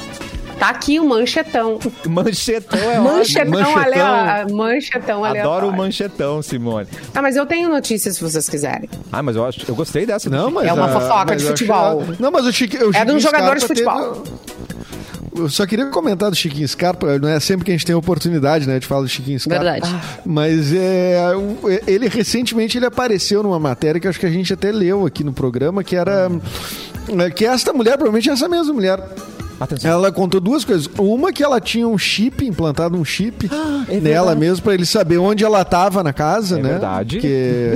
[0.63, 1.77] Tá aqui o manchetão.
[2.07, 3.03] Manchetão é ótimo.
[3.03, 4.07] Manchetão, Manchetão.
[4.15, 5.73] ale- manchetão Adoro o aleatório.
[5.73, 6.87] manchetão, Simone.
[7.11, 8.89] Tá, mas eu tenho notícias se vocês quiserem.
[9.11, 10.29] Ah, mas eu acho, eu gostei dessa.
[10.29, 12.03] Não, mas É uma a- fofoca mas de acho futebol.
[12.03, 14.21] que- Não, mas o Chique, o É de um jogador de futebol.
[14.21, 14.37] teve-
[15.35, 18.65] Eu só queria comentar do Chiquinho Scarpa, não é sempre que a gente tem oportunidade,
[18.65, 19.63] né, de falar do Chiquinho Scarpa.
[19.65, 19.93] Verdade.
[20.25, 21.23] Mas é,
[21.85, 25.33] ele recentemente ele apareceu numa matéria que acho que a gente até leu aqui no
[25.33, 26.31] programa, que era
[27.19, 28.99] é, que esta mulher, provavelmente essa mesma mulher,
[29.63, 29.91] Atenção.
[29.91, 30.89] ela contou duas coisas.
[30.97, 33.49] Uma que ela tinha um chip, implantado um chip
[33.89, 36.69] é nela mesmo, pra ele saber onde ela tava na casa, É né?
[36.69, 37.15] verdade.
[37.17, 37.75] Porque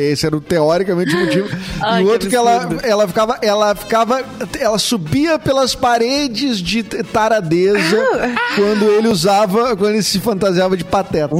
[0.00, 1.48] esse era o, teoricamente o motivo.
[1.82, 2.86] Ai, e o que outro que ela, absurdo.
[2.86, 4.24] ela ficava, ela ficava,
[4.58, 8.34] ela subia pelas paredes de taradeza Ah.
[8.56, 11.34] quando ele usava, quando ele se fantasiava de pateta.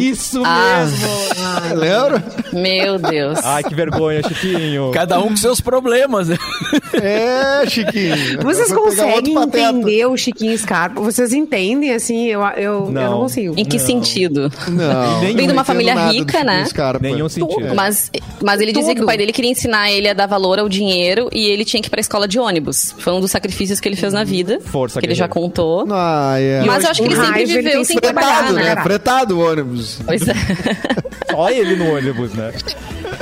[0.00, 0.84] Isso Ah.
[0.84, 1.76] mesmo.
[1.78, 2.24] Lembra?
[2.52, 3.38] Meu Deus.
[3.42, 4.90] Ai, que vergonha, Chiquinho.
[4.92, 6.36] Cada um com seus problemas, né?
[6.94, 8.40] É, Chiquinho.
[8.42, 11.00] Vocês conseguem entender o Chiquinho Scarpa?
[11.00, 12.26] Vocês entendem, assim?
[12.26, 13.10] Eu, eu, eu Não.
[13.10, 13.54] não consigo.
[13.56, 14.50] Em que sentido?
[14.68, 15.20] Não.
[15.20, 16.64] Vem de uma não família rica, né?
[16.66, 17.00] Scarpa.
[17.02, 17.74] Nenhum sentido.
[17.74, 18.10] Mas,
[18.42, 18.96] mas ele dizia Tudo.
[18.98, 21.80] que o pai dele queria ensinar ele a dar valor ao dinheiro e ele tinha
[21.82, 22.94] que ir pra escola de ônibus.
[22.98, 24.60] Foi um dos sacrifícios que ele fez na vida.
[24.64, 25.86] Força, Que ele já contou.
[25.90, 26.62] Ah, é.
[26.64, 28.74] Mas eu acho que ele sempre ele viveu tem sem fretado, trabalhar, né?
[28.74, 28.82] né?
[28.82, 29.98] Fretado o ônibus.
[30.04, 30.34] Pois é.
[31.30, 32.52] Só ele no ônibus, né?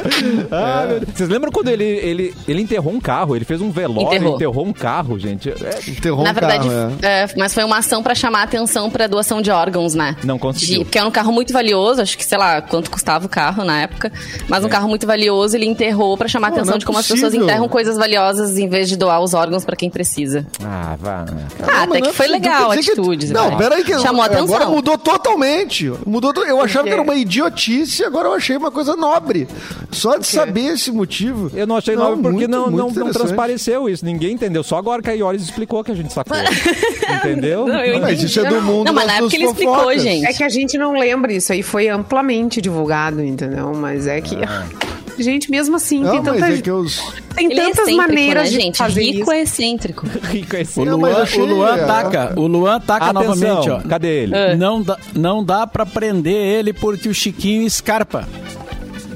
[0.51, 1.03] Ah, Deus.
[1.15, 3.37] Vocês lembram quando ele, ele, ele enterrou um carro?
[3.37, 4.67] Ele fez um velório, enterrou, Enterrou.
[4.67, 5.49] um carro, gente.
[5.51, 7.23] É, Enterrou Na um verdade, carro, é.
[7.23, 10.17] é, mas foi uma ação pra chamar a atenção pra doação de órgãos, né?
[10.25, 10.79] Não conseguiu.
[10.81, 13.65] De- porque era um carro muito valioso, acho que sei lá quanto custava o carro
[13.65, 14.13] na época,
[14.49, 14.71] mas um É.
[14.71, 17.69] carro muito valioso, ele enterrou pra chamar a atenção é de como as pessoas enterram
[17.69, 20.47] coisas valiosas em vez de doar os órgãos pra quem precisa.
[20.65, 21.25] Ah, vá.
[21.63, 23.33] Ah, Não, até que é foi legal a dizer que- atitude.
[23.33, 23.59] Não, vai.
[23.59, 24.71] peraí que Chamou a agora atenção.
[24.75, 25.93] mudou totalmente.
[26.07, 29.47] Mudou, to- eu achava que era uma idiotice, agora eu achei uma coisa nobre.
[29.93, 31.51] Só de saber esse motivo.
[31.55, 34.05] Eu não achei novo porque muito, não, muito não, não transpareceu isso.
[34.05, 34.63] Ninguém entendeu.
[34.63, 36.37] Só agora que a Iores explicou que a gente sacou.
[37.17, 37.67] Entendeu?
[37.67, 40.03] Não, eu Mas isso é do mundo Não, mas na época ele explicou, fofocas.
[40.03, 40.27] gente.
[40.27, 43.73] É que a gente não lembra isso aí, foi amplamente divulgado, entendeu?
[43.75, 44.37] Mas é que.
[45.19, 47.03] Gente, mesmo assim, Não, tem, tanta, é que os...
[47.35, 48.79] tem Ele é tantas excêntrico, maneiras né, de gente?
[48.79, 49.33] fazer Rico isso.
[49.33, 50.07] é excêntrico.
[50.31, 50.81] Rico é esse.
[50.81, 51.83] O Não, Luan, o Luan é.
[51.83, 52.33] ataca.
[52.41, 53.81] O Luan ataca Atenção, novamente, ó.
[53.87, 54.35] cadê ele?
[54.35, 54.57] É.
[54.57, 58.27] Não dá, não dá pra prender ele porque o Chiquinho escarpa.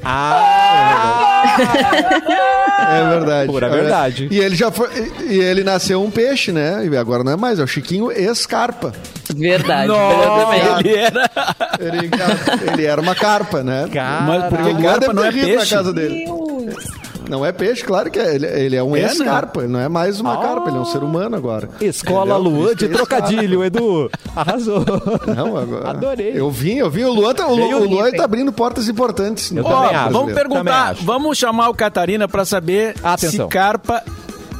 [0.05, 1.57] Ah,
[2.89, 3.47] É verdade.
[3.51, 4.27] Pura É verdade.
[4.29, 4.87] E ele já foi.
[5.27, 6.85] E ele nasceu um peixe, né?
[6.85, 8.93] E agora não é mais, é o Chiquinho Escarpa.
[9.35, 9.87] Verdade.
[9.87, 11.29] Nossa, ele era.
[11.79, 12.09] Ele,
[12.73, 13.89] ele era uma carpa, né?
[13.91, 14.21] cara.
[14.21, 15.75] Mas porque Porque carpa não ter é rido na peixe.
[15.75, 16.25] casa dele.
[17.29, 18.35] Não é peixe, claro que é.
[18.35, 20.37] Ele, ele é um É, ex-carpa, ele não é mais uma Ah.
[20.37, 21.69] carpa, ele é um ser humano agora.
[21.81, 22.59] Escola Entendeu?
[22.61, 24.09] Luan de Isso, trocadilho, Edu.
[24.35, 24.83] Arrasou.
[25.35, 25.89] Não, agora.
[25.91, 26.33] Adorei.
[26.35, 27.03] Eu vim, eu vim.
[27.03, 29.51] O Luan tá, o, o Luan tá abrindo portas importantes.
[29.51, 33.45] Eu Ó, vamos perguntar, vamos chamar o Catarina pra saber Atenção.
[33.47, 34.03] se carpa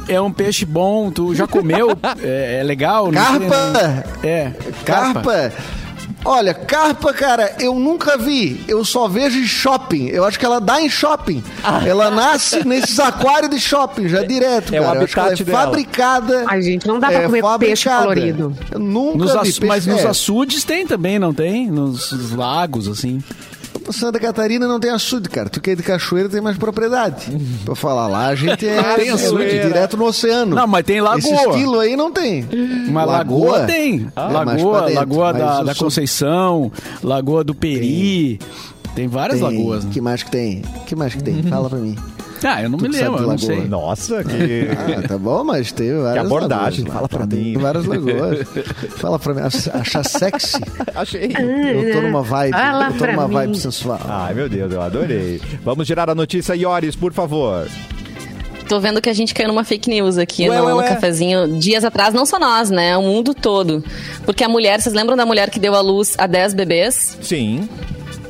[0.08, 1.10] é um peixe bom.
[1.10, 1.90] Tu já comeu?
[2.22, 3.10] é, é legal?
[3.10, 3.70] Não Carpa!
[3.70, 4.04] né?
[4.22, 4.50] É,
[4.84, 5.22] carpa.
[5.22, 5.52] Carpa.
[6.24, 8.64] Olha, carpa, cara, eu nunca vi.
[8.66, 10.06] Eu só vejo em shopping.
[10.08, 11.42] Eu acho que ela dá em shopping.
[11.86, 15.06] Ela nasce nesses aquários de shopping, já direto, É o cara.
[15.06, 15.58] Que ela habitat é dela.
[15.64, 16.44] fabricada.
[16.48, 18.02] Ai, gente, não dá pra comer peixe fabricada.
[18.02, 18.56] colorido.
[18.72, 19.64] Eu nunca Nos vi peixe.
[19.66, 21.70] mas nos é, açudes tem também, não tem?
[21.70, 23.22] Nos, nos lagos, assim.
[23.92, 25.48] Santa Catarina não tem açude, cara.
[25.48, 27.26] Tu que é de cachoeira tem mais propriedade.
[27.64, 29.44] pra falar lá, a gente é Tem açude.
[29.44, 30.54] direto no oceano.
[30.56, 31.18] Não, mas tem lagoa.
[31.18, 32.46] Esse estilo aí não tem.
[32.88, 34.08] Uma lagoa, tem.
[34.14, 36.70] É mais lagoa, dentro, lagoa mas da, da Conceição,
[37.02, 38.38] Lagoa do Peri.
[38.94, 39.48] Tem, várias Tem.
[39.58, 39.84] lagoas.
[39.84, 39.90] Né?
[39.92, 40.62] que mais que tem?
[40.86, 41.42] que mais que tem?
[41.42, 41.96] Fala pra mim.
[42.48, 43.66] Ah, eu não Tu me que lembro, eu não sei.
[43.66, 44.68] Nossa, que.
[45.04, 47.58] Ah, tá bom, mas tem várias abordagem, lagoas fala pra Tem mim.
[47.58, 48.46] várias lagoas.
[48.96, 49.40] Fala pra mim.
[49.42, 50.60] Ach- Achar sexy?
[50.94, 51.32] Achei.
[51.36, 52.52] Eu tô numa vibe.
[52.52, 53.34] Fala eu tô numa mim.
[53.34, 54.00] vibe sensual.
[54.08, 55.40] Ai, meu Deus, eu adorei.
[55.64, 57.66] Vamos girar a notícia, Ioris, por favor.
[58.68, 60.88] Tô vendo que a gente caiu numa fake news aqui Ué, no, ué, no ué.
[60.88, 61.58] cafezinho.
[61.58, 62.96] Dias atrás, não só nós, né?
[62.96, 63.82] O mundo todo.
[64.24, 67.16] Porque a mulher, vocês lembram da mulher que deu à luz a 10 bebês?
[67.22, 67.68] Sim.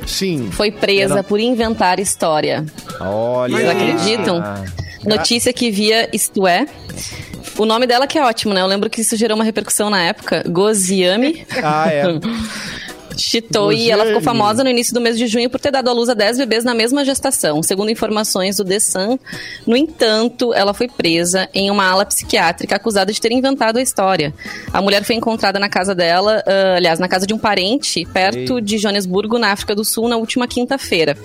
[0.07, 0.49] Sim.
[0.51, 2.65] Foi presa por inventar história.
[2.99, 3.55] Olha.
[3.55, 4.41] Vocês acreditam?
[4.43, 4.63] Ah.
[5.05, 6.65] Notícia que via Isto É.
[7.57, 8.61] O nome dela que é ótimo, né?
[8.61, 10.43] Eu lembro que isso gerou uma repercussão na época.
[10.47, 11.45] Goziami.
[11.63, 12.03] Ah, é.
[13.17, 15.93] Chitou e ela ficou famosa no início do mês de junho por ter dado à
[15.93, 17.61] luz a 10 bebês na mesma gestação.
[17.63, 19.19] Segundo informações do The Sun,
[19.65, 24.33] no entanto, ela foi presa em uma ala psiquiátrica acusada de ter inventado a história.
[24.71, 28.57] A mulher foi encontrada na casa dela, ah, aliás, na casa de um parente, perto
[28.57, 28.61] Ei.
[28.61, 31.17] de Joanesburgo, na África do Sul, na última quinta-feira.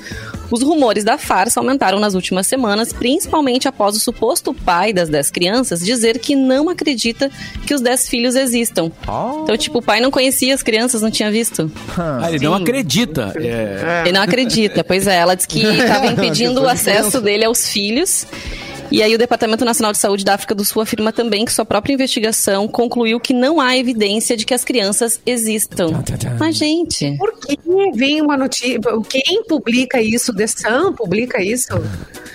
[0.50, 5.31] Os rumores da farsa aumentaram nas últimas semanas, principalmente após o suposto pai das 10
[5.31, 7.31] crianças dizer que não acredita
[7.66, 8.92] que os 10 filhos existam.
[9.09, 9.42] Oh.
[9.42, 11.70] Então, tipo, o pai não conhecia as crianças, não tinha visto.
[11.97, 13.33] Ah, ele não acredita.
[13.37, 15.16] É, Ele não acredita, pois é.
[15.16, 18.27] Ela disse que estava impedindo o acesso dele aos filhos.
[18.92, 21.64] E aí o Departamento Nacional de Saúde da África do Sul afirma também que sua
[21.64, 26.02] própria investigação concluiu que não há evidência de que as crianças existam.
[26.38, 27.16] Mas, gente...
[27.18, 27.59] Por que
[27.94, 28.78] vem uma notícia?
[29.09, 30.35] Quem publica isso?
[30.35, 31.68] The Sun publica isso?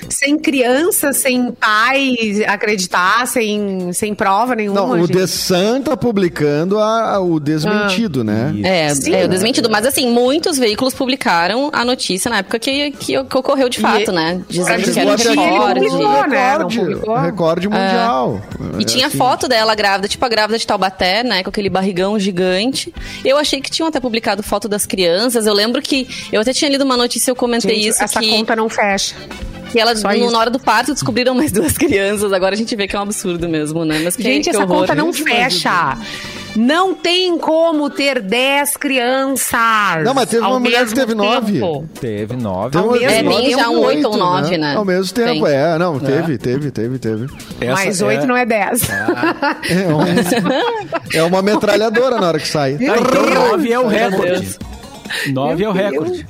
[0.09, 2.15] Sem criança, sem pai
[2.47, 4.79] acreditar, sem, sem prova nenhuma.
[4.81, 5.17] Não, o gente.
[5.17, 8.53] The Sun tá publicando a- a- o desmentido, né?
[8.63, 9.13] É, Sim.
[9.13, 9.69] é o desmentido.
[9.69, 14.11] Mas, assim, muitos veículos publicaram a notícia na época que, que, que ocorreu de fato,
[14.11, 14.41] E- né?
[14.49, 15.79] Dizendo que era um recorde.
[15.81, 16.46] publicou, né?
[16.53, 17.17] Recorde, publicou?
[17.17, 18.41] recorde mundial.
[18.77, 19.17] E É tinha assim.
[19.17, 21.43] foto dela grávida, tipo a grávida de Taubaté, né?
[21.43, 22.93] Com aquele barrigão gigante.
[23.23, 25.45] Eu achei que tinham até publicado foto das crianças.
[25.45, 28.29] Eu lembro que eu até tinha lido uma notícia, eu comentei Gente, isso, essa que,
[28.29, 29.15] conta não fecha.
[29.77, 30.31] Que ela, só no, isso.
[30.31, 32.33] na hora do parto, descobriram mais duas crianças.
[32.33, 33.99] Agora a gente vê que é um absurdo mesmo, né?
[34.03, 34.79] Mas que, Gente, que essa horror.
[34.79, 35.95] conta não fecha.
[36.55, 40.03] Não tem como ter 10 crianças.
[40.03, 41.53] Não, mas teve uma mulher que teve nove.
[41.53, 41.87] tempo.
[42.01, 42.75] Teve nove.
[42.77, 44.75] Ao mesmo É, tem tempo, já um oito ou nove, né?
[44.75, 45.53] Ao mesmo tempo, Tem.
[45.53, 45.77] é.
[45.77, 47.25] Não, teve, teve, teve, teve.
[47.61, 48.81] essa Mas 8 é- não é 10.
[48.89, 52.73] É, um- é uma metralhadora na hora que sai.
[52.81, 54.57] Ah, então nove é o recorde.
[55.31, 56.25] Nove é o recorde.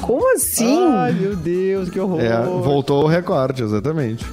[0.00, 0.92] Como assim?
[0.92, 2.20] Ai, meu Deus, que horror.
[2.20, 4.24] É, voltou o recorde, exatamente.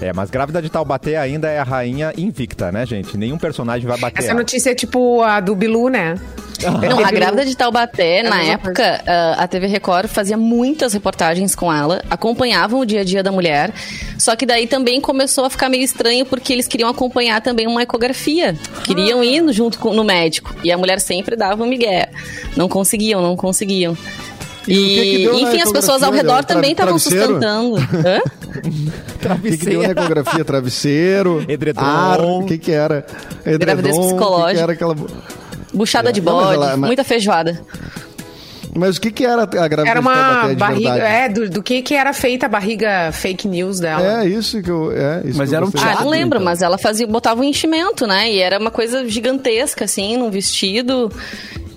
[0.00, 3.16] É, mas grávida de Taubaté ainda é a rainha invicta, né, gente?
[3.16, 4.18] Nenhum personagem vai bater.
[4.18, 4.40] Essa ela.
[4.40, 6.16] notícia é tipo a do Bilu, né?
[6.62, 11.54] Não, a grávida de Taubaté, na mesma época, ah, a TV Record fazia muitas reportagens
[11.54, 13.72] com ela, acompanhavam o dia a dia da mulher,
[14.18, 17.82] só que daí também começou a ficar meio estranho porque eles queriam acompanhar também uma
[17.82, 18.56] ecografia.
[18.84, 20.54] Queriam ir junto com, no médico.
[20.64, 22.08] E a mulher sempre dava um migué.
[22.56, 23.96] Não conseguiam, não conseguiam.
[24.68, 27.26] E o que que E, deu enfim, as pessoas ao redor também estavam travesseiro?
[27.34, 27.76] sustentando.
[28.06, 29.34] Hã?
[29.36, 30.44] O que, que deu na ecografia?
[30.44, 31.44] Travesseiro?
[31.48, 31.80] Edredom.
[31.84, 32.20] Ar?
[32.20, 33.06] O que que era?
[33.44, 34.60] Edredom, Gravidez O que que psicológica.
[34.62, 34.96] era aquela...
[35.74, 37.60] Buchada de Não, mas bode, ela- mas- muita feijoada.
[38.74, 40.92] Mas o que que era a gravidez Era de uma de barriga.
[40.92, 41.14] verdade?
[41.14, 44.22] É, do, do que, que era feita a barriga fake news dela.
[44.22, 44.92] É, isso que eu...
[44.92, 45.80] É, isso Mas era um gostei.
[45.82, 46.44] Ah, teatro, não lembro, então.
[46.44, 48.30] mas ela fazia, botava um enchimento, né?
[48.30, 51.10] E era uma coisa gigantesca, assim, num vestido.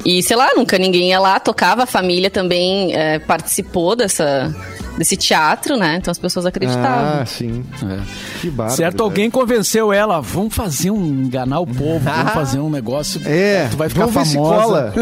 [0.05, 4.53] E, sei lá, nunca ninguém ia lá, tocava, a família também é, participou dessa,
[4.97, 5.97] desse teatro, né?
[5.97, 7.21] Então as pessoas acreditavam.
[7.21, 7.65] Ah, sim.
[7.83, 7.99] É.
[8.39, 8.77] Que bárbaro.
[8.77, 13.67] Certo, alguém convenceu ela, vamos fazer um, enganar o povo, vamos fazer um negócio, É,
[13.69, 14.93] tu vai ficar famosa.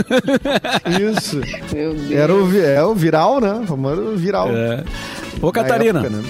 [1.15, 1.41] Isso.
[1.71, 2.11] Meu Deus.
[2.11, 3.53] Era o, é o viral, né?
[3.53, 4.49] O famoso viral.
[4.49, 4.83] É.
[5.41, 6.23] Ô, Na Catarina, época, né?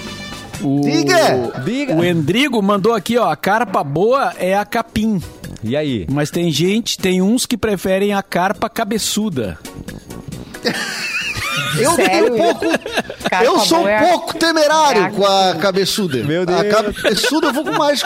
[0.62, 1.62] o, Diga!
[1.64, 1.94] Diga.
[1.94, 5.22] o Endrigo mandou aqui, ó, a carpa boa é a capim,
[5.62, 6.06] E aí?
[6.10, 9.58] mas tem gente, tem uns que preferem a carpa cabeçuda.
[11.78, 12.34] Eu Sério?
[12.34, 12.64] um pouco.
[13.28, 16.24] Carpa eu sou um a- pouco temerário a- com a cabeçuda.
[16.24, 16.74] Meu A Deus.
[16.74, 18.02] cabeçuda eu vou com mais.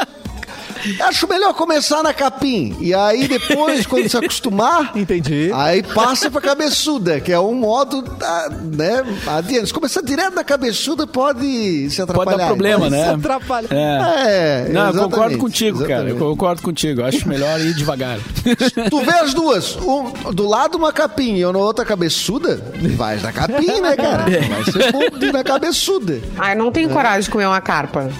[1.01, 2.77] Acho melhor começar na capim.
[2.81, 4.93] E aí depois, quando se acostumar.
[4.97, 5.51] Entendi.
[5.55, 9.67] Aí passa pra cabeçuda, que é um modo, ah, né, adiante.
[9.67, 12.31] Se começar direto na cabeçuda, pode se atrapalhar.
[12.33, 13.11] Pode dar problema, Isso né?
[13.15, 13.69] atrapalha.
[13.71, 14.65] É.
[14.65, 15.91] É, Não, eu exatamente, concordo contigo, cara.
[15.91, 16.19] Eu exatamente.
[16.19, 17.05] concordo contigo.
[17.05, 18.19] Acho melhor ir devagar.
[18.91, 22.61] Tu vê as duas, um, do lado uma capim e na outra cabeçuda,
[22.97, 24.25] vai na capim, né, cara?
[24.25, 26.21] Vai ser bom de ir na cabeçuda.
[26.39, 28.11] Ai, não tenho coragem de comer uma carpa.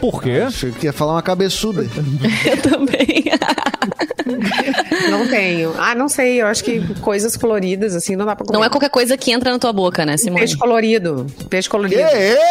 [0.00, 0.42] Por quê?
[0.46, 1.82] Achei que ia falar uma cabeçuda.
[2.44, 3.24] Eu também.
[5.10, 5.72] Não tenho.
[5.78, 6.40] Ah, não sei.
[6.42, 8.58] Eu acho que coisas coloridas, assim, não dá pra comer.
[8.58, 10.40] Não é qualquer coisa que entra na tua boca, né, Simone?
[10.40, 11.26] Peixe colorido.
[11.48, 12.00] Peixe Que colorido.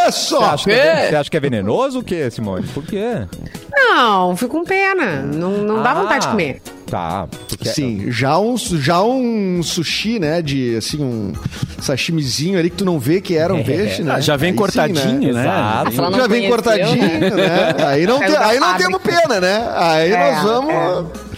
[0.08, 0.38] isso?
[0.38, 2.66] Você acha, que é, você acha que é venenoso o quê, Simone?
[2.68, 3.26] Por quê?
[3.74, 5.22] Não, fico com pena.
[5.22, 6.62] Não, não dá Ah, vontade de comer.
[6.88, 7.28] Tá.
[7.50, 11.34] Porque Sim, já um, já um sushi, né, de, assim, um
[11.82, 14.13] sashimizinho ali que tu não vê que era um peixe, né?
[14.15, 15.41] Ah, já vem Aí sim, cortadinho, né?
[15.41, 15.98] Exato.
[15.98, 17.30] Ela não Já vem conheceu, cortadinho, né?
[17.32, 17.76] né?
[17.88, 19.67] Aí não, da aí não temos pena, né?
[19.76, 20.74] Aí É, nós vamos...
[20.74, 21.35] é.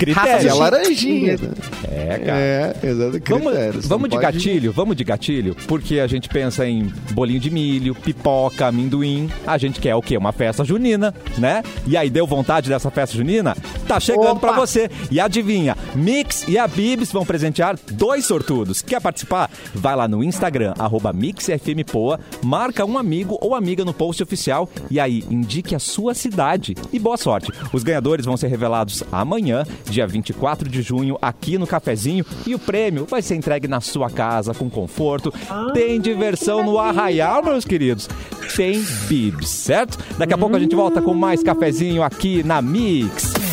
[0.00, 0.48] Critério.
[0.48, 1.32] É laranjinha.
[1.36, 1.48] né?
[1.90, 2.38] É, cara.
[2.38, 3.20] É, exato.
[3.28, 7.50] Vamos, vamos de pode- gatilho, vamos de gatilho, porque a gente pensa em bolinho de
[7.50, 9.28] milho, pipoca, amendoim.
[9.46, 10.16] A gente quer o quê?
[10.16, 11.62] Uma festa junina, né?
[11.86, 13.56] E aí deu vontade dessa festa junina?
[13.86, 14.48] Tá chegando Opa!
[14.48, 14.90] pra você.
[15.10, 18.82] E adivinha, Mix e a Bibs vão presentear dois sortudos.
[18.82, 19.48] Quer participar?
[19.72, 24.98] Vai lá no Instagram, arroba MixFMPoa, marca um amigo ou amiga no post oficial e
[24.98, 26.74] aí indique a sua cidade.
[26.92, 27.52] E boa sorte.
[27.72, 32.26] Os ganhadores vão ser revelados amanhã, dia 24 de junho, aqui no Cafezinho.
[32.44, 35.32] E o prêmio vai ser entregue na sua casa, com conforto.
[35.72, 38.08] Tem diversão no Arraial, meus queridos.
[38.56, 39.96] Tem Bibs, certo?
[40.18, 43.49] Daqui a pouco a gente volta com mais cafezinho aqui na Mix.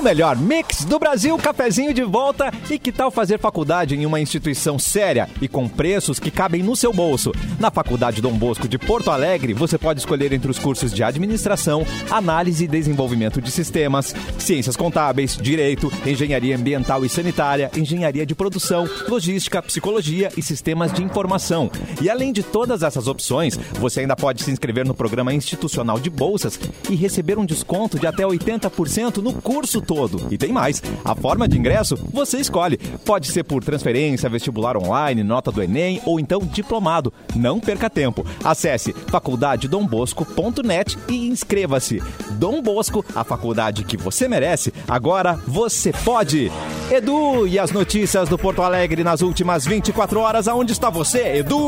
[0.00, 2.50] O melhor mix do Brasil, cafezinho de volta.
[2.70, 6.74] E que tal fazer faculdade em uma instituição séria e com preços que cabem no
[6.74, 7.32] seu bolso?
[7.58, 11.86] Na Faculdade Dom Bosco de Porto Alegre, você pode escolher entre os cursos de administração,
[12.10, 18.88] análise e desenvolvimento de sistemas, ciências contábeis, direito, engenharia ambiental e sanitária, engenharia de produção,
[19.06, 21.70] logística, psicologia e sistemas de informação.
[22.00, 26.08] E além de todas essas opções, você ainda pode se inscrever no programa institucional de
[26.08, 26.58] bolsas
[26.88, 30.28] e receber um desconto de até 80% no curso todo.
[30.30, 30.80] E tem mais.
[31.04, 32.78] A forma de ingresso você escolhe.
[33.04, 37.12] Pode ser por transferência, vestibular online, nota do Enem ou então diplomado.
[37.34, 38.24] Não perca tempo.
[38.44, 42.00] Acesse faculdadedombosco.net e inscreva-se.
[42.38, 44.72] Dom Bosco, a faculdade que você merece.
[44.86, 46.52] Agora você pode.
[46.88, 50.46] Edu, e as notícias do Porto Alegre nas últimas 24 horas.
[50.46, 51.58] Aonde está você, Edu?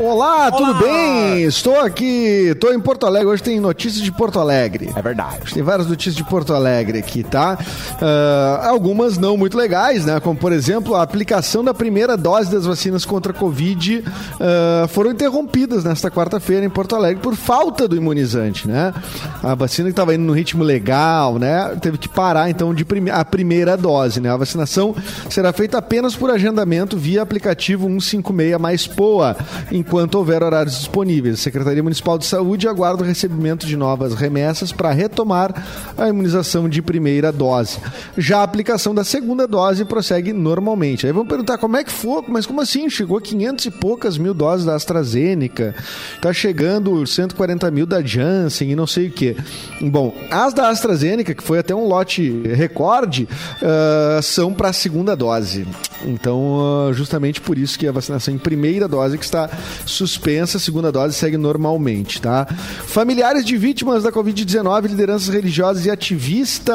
[0.00, 1.44] Olá, tudo bem?
[1.44, 3.28] Estou aqui, estou em Porto Alegre.
[3.28, 4.90] Hoje tem notícias de Porto Alegre.
[4.96, 5.54] É verdade.
[5.54, 7.58] Tem várias notícias de Porto Alegre aqui, tá?
[8.00, 10.20] Ah, algumas não muito legais, né?
[10.20, 14.04] Como, por exemplo, a aplicação da primeira dose das vacinas contra a Covid
[14.40, 18.94] ah, foram interrompidas nesta quarta-feira em Porto Alegre por falta do imunizante, né?
[19.42, 21.76] A vacina que estava indo no ritmo legal, né?
[21.80, 24.30] Teve que parar, então, de prime a primeira dose, né?
[24.30, 24.94] A vacinação
[25.28, 29.36] será feita apenas por agendamento via aplicativo 156 mais POA,
[29.70, 31.34] enquanto houver horários disponíveis.
[31.34, 35.54] A Secretaria Municipal de Saúde aguarda o recebimento de novas remessas para retomar
[35.96, 37.78] a imunização de primeira dose.
[38.16, 41.06] Já a aplicação da segunda dose prossegue normalmente.
[41.06, 42.88] Aí vão perguntar como é que foi, mas como assim?
[42.88, 45.74] Chegou a 500 e poucas mil doses da AstraZeneca,
[46.20, 49.36] tá chegando 140 mil da Janssen e não sei o que.
[49.80, 53.28] Bom, as da AstraZeneca, que foi até um lote recorde,
[53.62, 55.66] ah, são para a segunda dose.
[56.04, 59.48] Então, ah, justamente por isso que a vacinação em primeira dose que está
[59.84, 62.46] suspensa, segunda dose segue normalmente, tá?
[62.86, 66.67] Familiares de vítimas da Covid-19, lideranças religiosas e ativistas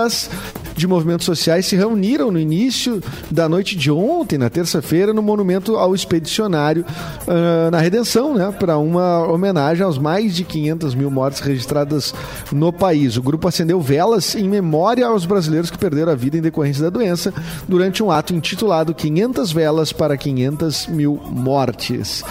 [0.76, 5.76] de movimentos sociais se reuniram no início da noite de ontem, na terça-feira, no monumento
[5.78, 6.86] ao expedicionário
[7.28, 8.52] ah, na Redenção, né?
[8.52, 12.14] Para uma homenagem aos mais de 500 mil mortes registradas
[12.52, 13.18] no país.
[13.18, 16.90] O grupo acendeu velas em memória aos brasileiros que perderam a vida em decorrência da
[16.90, 17.34] doença
[17.68, 22.24] durante um ato intitulado 500 velas para 500 mil mortes.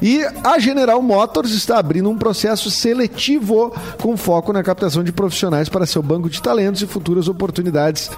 [0.00, 5.68] E a General Motors está abrindo um processo seletivo com foco na captação de profissionais
[5.68, 8.10] para seu banco de talentos e futuras oportunidades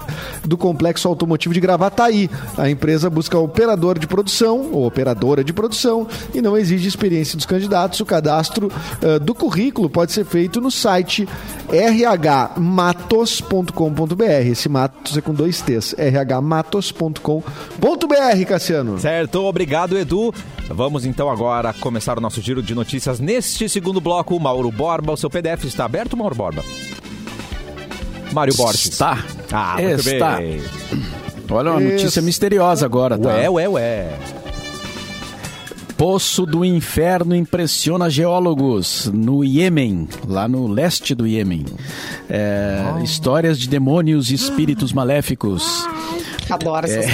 [0.45, 2.29] do complexo automotivo de Gravataí.
[2.55, 7.47] A empresa busca operador de produção ou operadora de produção e não exige experiência dos
[7.47, 7.99] candidatos.
[7.99, 11.27] O cadastro eh, do currículo pode ser feito no site
[11.69, 14.23] rhmatos.com.br.
[14.45, 15.95] Esse Matos é com dois T's.
[15.97, 18.99] rhmatos.com.br, Cassiano.
[18.99, 20.31] Certo, obrigado Edu.
[20.69, 24.39] Vamos então agora começar o nosso giro de notícias neste segundo bloco.
[24.39, 26.63] Mauro Borba, o seu PDF está aberto, Mauro Borba?
[28.33, 28.85] Mário Borges.
[28.85, 29.23] Está.
[29.51, 30.37] Ah, muito Está.
[30.37, 30.61] bem.
[31.49, 32.21] Olha uma notícia Isso.
[32.23, 33.29] misteriosa agora, tá?
[33.29, 34.09] Ué, ué, ué.
[35.97, 41.65] Poço do Inferno impressiona geólogos no Iêmen, lá no leste do Iêmen.
[42.29, 45.87] É, Histórias de demônios e espíritos maléficos.
[46.49, 47.05] Adoro essas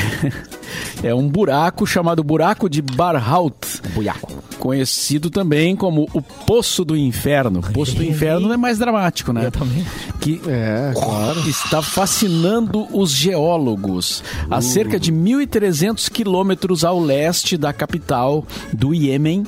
[1.04, 3.56] É um buraco chamado Buraco de Barhout,
[3.94, 4.39] Buiaco.
[4.60, 7.62] Conhecido também como o Poço do Inferno.
[7.74, 9.46] Poço do Inferno é mais dramático, né?
[9.48, 9.86] Eu também.
[10.20, 11.40] Que É, claro.
[11.50, 14.24] está fascinando os geólogos.
[14.52, 19.46] A cerca de 1.300 quilômetros ao leste da capital do Iêmen,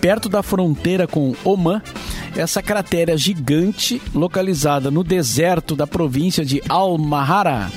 [0.00, 1.82] perto da fronteira com Oman,
[2.36, 7.70] essa cratera gigante localizada no deserto da província de Al-Mahara.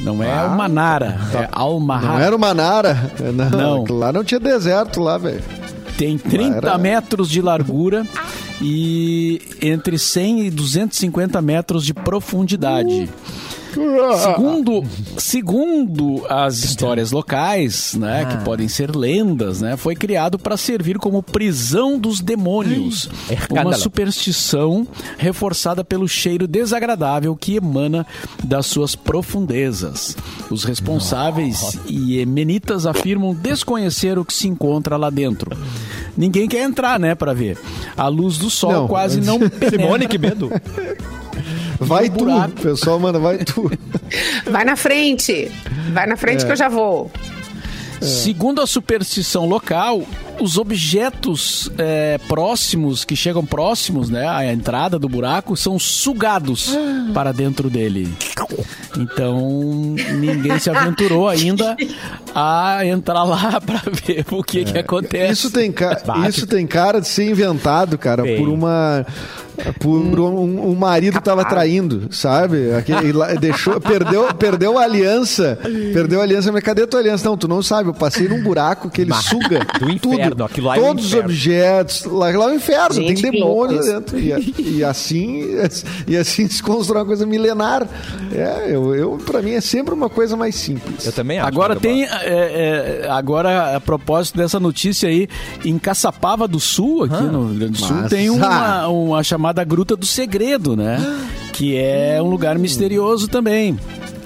[0.00, 2.22] Não é Ah, Manara, é Não Al-Mahara.
[2.24, 3.10] era uma Nara.
[3.50, 3.96] Não, Não.
[3.98, 5.42] Lá não tinha deserto lá, velho.
[5.96, 8.06] Tem 30 Era- metros de largura
[8.60, 13.08] e entre 100 e 250 metros de profundidade.
[14.34, 14.82] Segundo,
[15.18, 21.22] segundo as histórias locais, né, que podem ser lendas, né, foi criado para servir como
[21.22, 23.08] prisão dos demônios.
[23.28, 24.86] É Uma superstição
[25.18, 28.06] reforçada pelo cheiro desagradável que emana
[28.42, 30.16] das suas profundezas.
[30.50, 35.56] Os responsáveis iemenitas afirmam desconhecer o que se encontra lá dentro.
[36.16, 37.58] Ninguém quer entrar, né, para ver.
[37.96, 39.70] A luz do sol Não, quase não penetra.
[39.70, 40.50] Simone, que medo.
[41.78, 42.52] Vai tu, buraco.
[42.60, 43.70] pessoal, mano, vai tu.
[44.50, 45.50] Vai na frente.
[45.92, 47.10] Vai na frente que eu já vou.
[48.00, 50.02] Segundo a superstição local,
[50.38, 56.76] os objetos é, próximos, que chegam próximos né, à entrada do buraco, são sugados
[57.14, 58.12] para dentro dele.
[58.98, 61.76] Então, ninguém se aventurou ainda
[62.34, 65.32] a entrar lá para ver o que, que acontece.
[65.32, 66.28] Isso tem, ca- Bate.
[66.28, 68.36] isso tem cara de ser inventado, cara, Tem.
[68.36, 69.06] por uma.
[69.80, 72.72] Por um, um marido tava traindo, sabe?
[72.74, 75.58] Aquele, deixou, perdeu, perdeu a aliança.
[75.92, 77.28] Perdeu a aliança, mas cadê a tua aliança?
[77.28, 77.88] Não, tu não sabe.
[77.88, 80.70] Eu passei num buraco que ele Bah, suga do inferno, tudo.
[80.70, 81.28] é todos os inferno.
[81.28, 82.04] objetos.
[82.04, 84.18] Lá, lá é o inferno, Gente, tem que demônio louco lá dentro.
[84.18, 85.44] E, e assim,
[86.06, 87.86] e assim se constrói uma coisa milenar.
[88.32, 91.06] É, eu, eu, pra mim é sempre uma coisa mais simples.
[91.06, 91.46] Eu também acho.
[91.48, 95.28] Agora Mário tem, é, é, agora a propósito dessa notícia aí,
[95.64, 98.88] em Caçapava do Sul, aqui no Rio Grande do Sul, Mas- tem uma, Ah.
[98.88, 100.98] uma chamada Gruta do Segredo, né?
[101.52, 103.78] Que é um lugar misterioso também.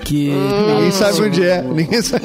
[0.04, 1.60] Que Ninguém sabe onde é.
[1.60, 2.24] Ninguém sabe.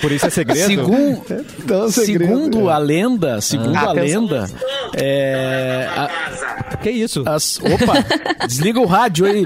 [0.00, 0.66] Por isso é segredo.
[0.66, 1.20] Segun-
[1.60, 2.72] Então, é segredo, segundo é.
[2.72, 4.50] a lenda, segundo Ah, a lenda,
[4.96, 7.22] é, a- Que isso?
[7.26, 8.04] as, opa,
[8.46, 9.44] desliga o rádio aí.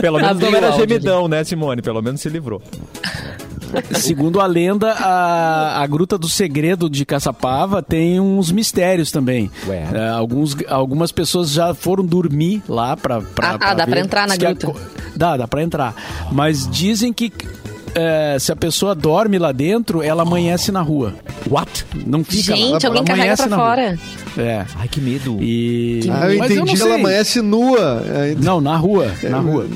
[0.00, 1.80] Pelo menos não era gemidão, né, Simone?
[1.80, 2.60] Pelo menos se livrou.
[3.94, 9.50] Segundo a lenda, a, a Gruta do Segredo de Caçapava tem uns mistérios também.
[9.68, 9.88] Ué.
[9.92, 13.20] É, alguns, algumas pessoas já foram dormir lá pra.
[13.20, 13.90] pra Ah, tá, dá ver.
[13.92, 14.66] pra entrar na Diz a gruta.
[14.68, 14.80] co-
[15.16, 15.94] Dá, dá pra entrar.
[16.32, 17.30] Mas dizem que
[17.94, 21.14] é, se a pessoa dorme lá dentro, ela amanhece na rua.
[21.50, 21.84] What?
[22.06, 22.56] Não fica lá.
[22.56, 23.66] Gente, ela alguém carrega amanhece pra na rua.
[23.66, 23.98] fora.
[24.38, 24.64] É.
[24.76, 25.38] Ai, que medo.
[25.42, 26.00] E...
[26.10, 28.02] Ah, eu Mas entendi que ela amanhece nua.
[28.06, 29.66] É, Não, na rua, na rua.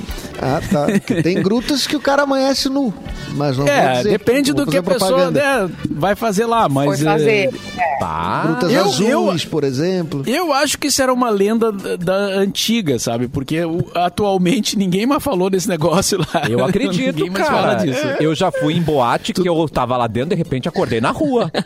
[0.40, 0.86] Ah, tá.
[1.22, 2.92] Tem grutas que o cara amanhece nu.
[3.34, 6.86] Mas não vou É, dizer, depende do que a pessoa né, vai fazer lá, mas...
[6.86, 7.50] Foi é, fazer.
[8.00, 8.42] Pá.
[8.46, 10.22] Grutas eu- azuis, eu- por exemplo.
[10.26, 13.28] Eu acho que isso era uma lenda da, da antiga, sabe?
[13.28, 16.42] Porque o- atualmente ninguém mais falou desse negócio lá.
[16.48, 17.84] Eu acredito, ninguém mais fala cara.
[17.86, 18.05] disso.
[18.20, 21.50] Eu já fui em boate que eu tava lá dentro, de repente acordei na rua.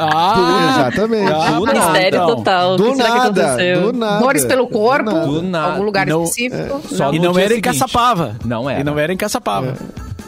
[0.00, 1.32] Ah, Exatamente.
[1.32, 2.36] Ah, Do Mistério então.
[2.36, 2.76] total.
[2.76, 3.80] do nada, aconteceu?
[3.92, 4.20] do nada.
[4.20, 5.42] Dores pelo corpo, Do nada.
[5.42, 5.72] Nada.
[5.72, 6.80] algum lugar Não, específico.
[6.88, 7.62] Só E não era em seguinte.
[7.64, 8.36] Caçapava.
[8.44, 8.80] Não era.
[8.80, 9.74] E não era em Caçapava.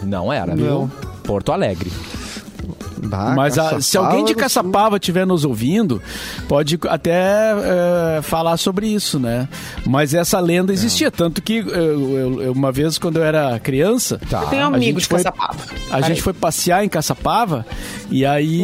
[0.03, 0.67] Não era, viu?
[0.67, 0.91] Não.
[1.23, 1.93] Porto Alegre.
[3.03, 6.01] Bah, Mas a- Caçapava se alguém de do Caçapava estiver nos ouvindo,
[6.49, 7.53] pode até
[8.19, 9.49] é, falar sobre isso, né?
[9.87, 14.21] Mas essa lenda existia, tanto que eu- eu- eu- uma vez quando eu era criança,
[14.29, 14.43] Tá.
[14.43, 15.59] Eu tenho a amigos gente de foi- Caçapava.
[15.91, 17.65] A gente foi passear em Caçapava
[18.11, 18.63] e aí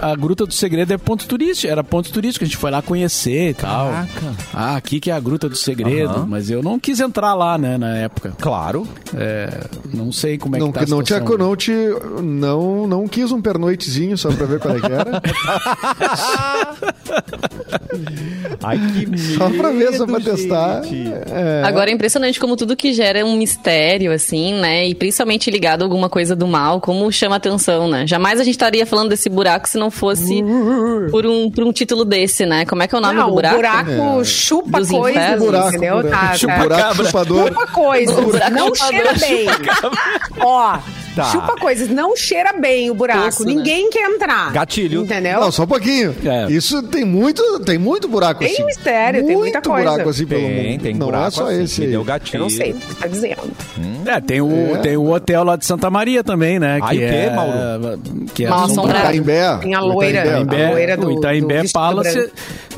[0.00, 2.82] ah, a Gruta do Segredo é ponto turístico, era ponto turístico, a gente foi lá
[2.82, 3.90] conhecer e tal.
[3.90, 4.34] Caraca.
[4.54, 6.26] Ah, aqui que é a Gruta do Segredo, Aham.
[6.28, 8.32] mas eu não quis entrar lá, né, na época.
[8.40, 8.86] Claro.
[9.14, 9.48] É,
[9.92, 11.38] não sei como é Não, que tá a não, te, situação.
[11.38, 11.72] não, te,
[12.22, 15.22] não, não quis um pernoitezinho só pra ver qual é que era.
[18.62, 19.18] Ai, que medo.
[19.36, 20.82] Só pra ver, só pra testar.
[20.82, 21.12] gente.
[21.30, 21.62] É.
[21.64, 24.86] Agora é impressionante como tudo que gera um mistério, assim, né?
[24.86, 28.06] E principalmente ligado a alguma coisa do mal, como chama atenção, né?
[28.06, 30.42] Jamais a gente estaria falando desse buraco se não fosse
[31.10, 32.64] por um, por um título desse, né?
[32.64, 33.54] Como é que é o nome Não, do buraco?
[33.54, 34.24] o buraco É.
[34.24, 35.46] chupa Dos coisas, infernos.
[35.46, 36.02] buraco, entendeu?
[36.02, 36.62] buraco, Tá, chupa, tá.
[36.62, 37.48] buraco chupador.
[37.48, 39.46] Chupa coisas, buraco não chupador, cheira bem.
[40.40, 40.78] Ó,
[41.16, 41.24] Tá.
[41.24, 41.88] Chupa coisas.
[41.88, 43.42] Não cheira bem o buraco.
[43.42, 43.54] Né?
[43.54, 44.52] Ninguém quer entrar.
[44.52, 45.02] Gatilho.
[45.02, 45.40] Entendeu?
[45.40, 46.14] Não, só um pouquinho.
[46.24, 46.52] É.
[46.52, 48.64] Isso tem muito, tem muito buraco Tem assim.
[48.66, 49.90] mistério, tem muita Muito coisa.
[49.90, 50.82] buraco assim pelo Tem, mundo.
[50.82, 51.92] tem Não buraco é só assim, esse me aí.
[51.92, 52.36] deu gatilho.
[52.36, 53.50] Eu não sei o que você tá dizendo.
[54.06, 54.78] É, tem o, É.
[54.78, 56.78] tem o hotel lá de Santa Maria também, né?
[56.82, 58.00] Ai, que o quê, é, Mauro?
[58.34, 59.06] Que é Mal assombrado.
[59.06, 59.56] Itaimbé.
[59.62, 60.26] Tem a loira.
[60.26, 60.66] Itaimbé.
[60.66, 62.30] A loira do- o Itaimbé do Palace.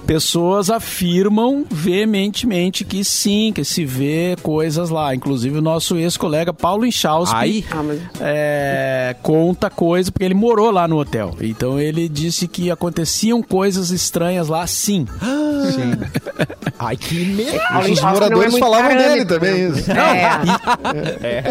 [0.09, 5.15] Pessoas afirmam veementemente que sim, que se vê coisas lá.
[5.15, 6.87] Inclusive o nosso ex-colega Paulo
[7.83, 11.37] mas- é, conta coisa, porque ele morou lá no hotel.
[11.43, 15.07] Então ele disse que aconteciam coisas estranhas lá sim.
[16.79, 17.59] Ai, que medo.
[17.69, 19.69] Paulo Os é moradores muito falavam parâmetro, dele também.
[19.69, 19.79] né?
[19.79, 19.91] Isso.
[21.23, 21.43] É.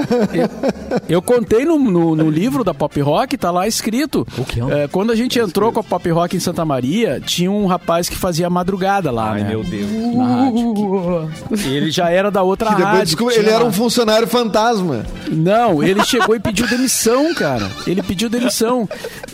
[1.09, 4.25] Eu contei no, no, no livro da Pop Rock, tá lá escrito.
[4.37, 7.21] O que é É, quando a gente entrou com a Pop Rock em Santa Maria,
[7.23, 9.49] tinha um rapaz que fazia madrugada lá, Ai, né?
[9.49, 10.15] meu Deus.
[10.15, 11.29] Na rádio.
[11.65, 13.31] Ele já era da outra Que rádio.
[13.31, 15.05] ele era um funcionário fantasma.
[15.29, 17.69] Não, ele chegou e pediu demissão, cara.
[17.85, 18.87] Ele pediu demissão.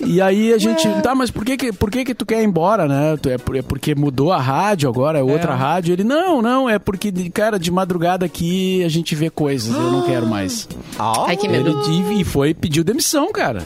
[0.05, 2.45] E aí a gente, tá, mas por que que, por que, que tu quer ir
[2.45, 3.18] embora, né?
[3.22, 5.93] Tu- É, por- é porque mudou a rádio agora, é outra rádio.
[5.93, 10.01] Ele, não, não, é porque, cara, de madrugada aqui a gente vê coisas, eu não
[10.03, 10.68] quero mais.
[10.99, 11.82] Ah, Ai, que Ele medo.
[11.84, 13.64] di- e foi pediu demissão, cara.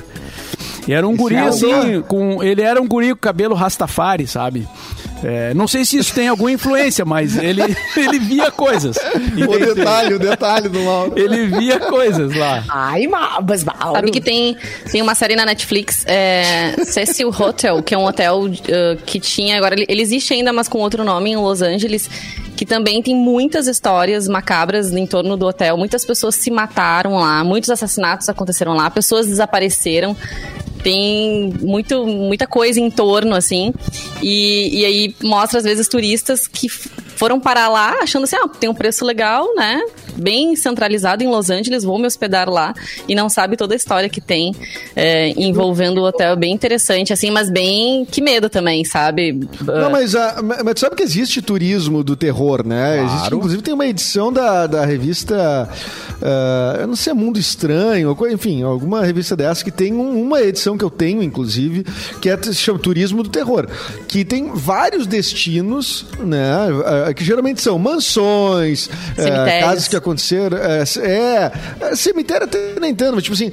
[0.87, 4.65] E era um guri é assim, com ele era um guri com cabelo rastafari, sabe?
[5.23, 7.61] É, não sei se isso tem alguma influência, mas ele,
[7.95, 8.97] ele via coisas.
[8.97, 11.13] O detalhe, o detalhe do Mauro.
[11.17, 12.63] Ele via coisas lá.
[12.69, 13.95] Ai, mas Mauro.
[13.95, 14.55] Sabe que tem,
[14.91, 19.57] tem uma série na Netflix, é, Cecil Hotel, que é um hotel uh, que tinha.
[19.57, 22.09] Agora, ele, ele existe ainda, mas com outro nome, em Los Angeles,
[22.55, 25.77] que também tem muitas histórias macabras em torno do hotel.
[25.77, 30.15] Muitas pessoas se mataram lá, muitos assassinatos aconteceram lá, pessoas desapareceram.
[30.87, 33.73] Tem muito, muita coisa em torno, assim.
[34.23, 36.69] E, e aí mostra, às vezes, turistas que
[37.17, 39.81] foram parar lá achando assim, ah, tem um preço legal, né?
[40.15, 42.73] Bem centralizado em Los Angeles, vou me hospedar lá.
[43.07, 44.55] E não sabe toda a história que tem
[44.95, 46.35] é, envolvendo o hotel.
[46.35, 48.05] Bem interessante, assim, mas bem...
[48.05, 49.47] Que medo também, sabe?
[49.61, 53.03] Não, mas, ah, mas tu sabe que existe turismo do terror, né?
[53.03, 55.69] Existe, inclusive tem uma edição da, da revista,
[56.21, 60.77] ah, eu não sei, Mundo Estranho, enfim, alguma revista dessa que tem um- uma edição
[60.77, 61.83] que eu tenho, inclusive,
[62.21, 63.67] que é, se chama Turismo do Terror,
[64.07, 66.47] que tem vários destinos, né?
[67.07, 69.65] Ah, que geralmente são mansões, ah, Cemitérios.
[69.65, 71.51] casas que aconteceram, é, é,
[71.81, 73.51] é, cemitério até nem tanto, mas tipo assim,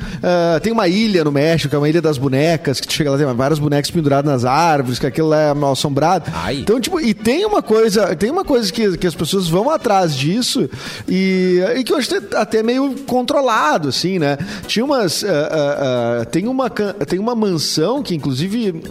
[0.62, 3.16] tem uma ilha no México, que é uma ilha das bonecas, que tu chega lá,
[3.16, 6.30] tem várias bonecas penduradas nas árvores, que aquilo lá é mal assombrado.
[6.34, 6.58] Ai.
[6.58, 10.14] Então, tipo, e tem uma coisa, tem uma coisa que, que as pessoas vão atrás
[10.14, 10.68] disso
[11.08, 14.38] e, e que hoje tá até meio controlado, assim, né?
[14.66, 15.24] Tinha umas.
[15.24, 18.82] ah, ah, tem, uma, tem uma mansão que, inclusive,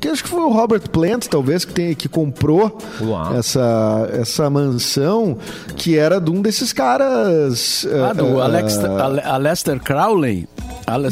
[0.00, 3.36] que acho que foi o Robert Plant, talvez, que, tem, que comprou Uau.
[3.36, 5.36] essa, essa mansão,
[5.76, 7.86] que era de um desses caras.
[8.08, 10.48] Ah, do ah, Alex, Ale- Aleister Crowley.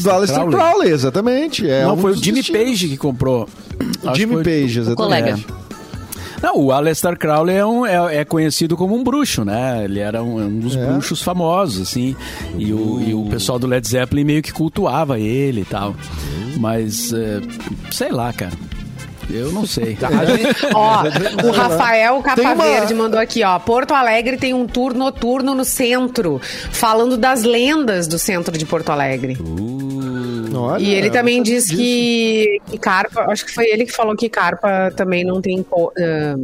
[0.03, 1.69] do Aleister Crowley, exatamente.
[1.69, 2.63] É Não, um foi o Jimmy destinos.
[2.65, 3.49] Page que comprou.
[4.05, 4.97] Acho Jimmy Page, exatamente.
[4.97, 5.39] colega.
[6.43, 9.83] Não, o Aleister Crowley é, um- é- é conhecido como um bruxo, né?
[9.85, 10.85] Ele era um, um dos É.
[10.87, 12.15] bruxos famosos, assim.
[12.59, 15.95] E o, e o pessoal do Led Zeppelin meio que cultuava ele e tal.
[16.59, 17.41] Mas, é,
[17.91, 18.53] sei lá, cara.
[19.31, 19.97] Eu não sei.
[20.75, 21.03] Ó,
[21.47, 23.59] o Rafael Capa uma- Verde mandou aqui, ó.
[23.59, 28.91] Porto Alegre tem um tour noturno no centro, falando das lendas do centro de Porto
[28.91, 29.37] Alegre.
[30.55, 31.77] Olha, e ele também diz disso.
[31.77, 36.35] que, que carpa, acho que foi ele que falou que carpa também não tem ah,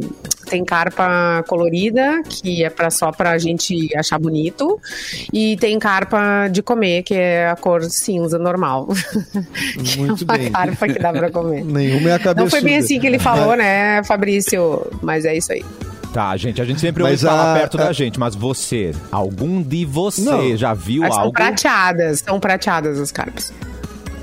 [0.49, 4.79] tem carpa colorida, que é pra, só pra gente achar bonito,
[5.31, 8.87] e tem carpa de comer, que é a cor cinza normal.
[9.83, 10.51] que Muito é uma bem.
[10.51, 11.63] carpa que dá pra comer.
[11.65, 12.43] Nenhuma é a cabeça.
[12.43, 14.85] Não foi bem assim que ele falou, né, Fabrício?
[15.01, 15.63] Mas é isso aí.
[16.13, 18.91] Tá, gente, a gente sempre Mas ouve falar a- perto a- da gente, mas você,
[19.09, 20.57] algum de você Não.
[20.57, 21.33] já viu Mas são algo?
[21.33, 23.53] prateadas, são prateadas as carpas.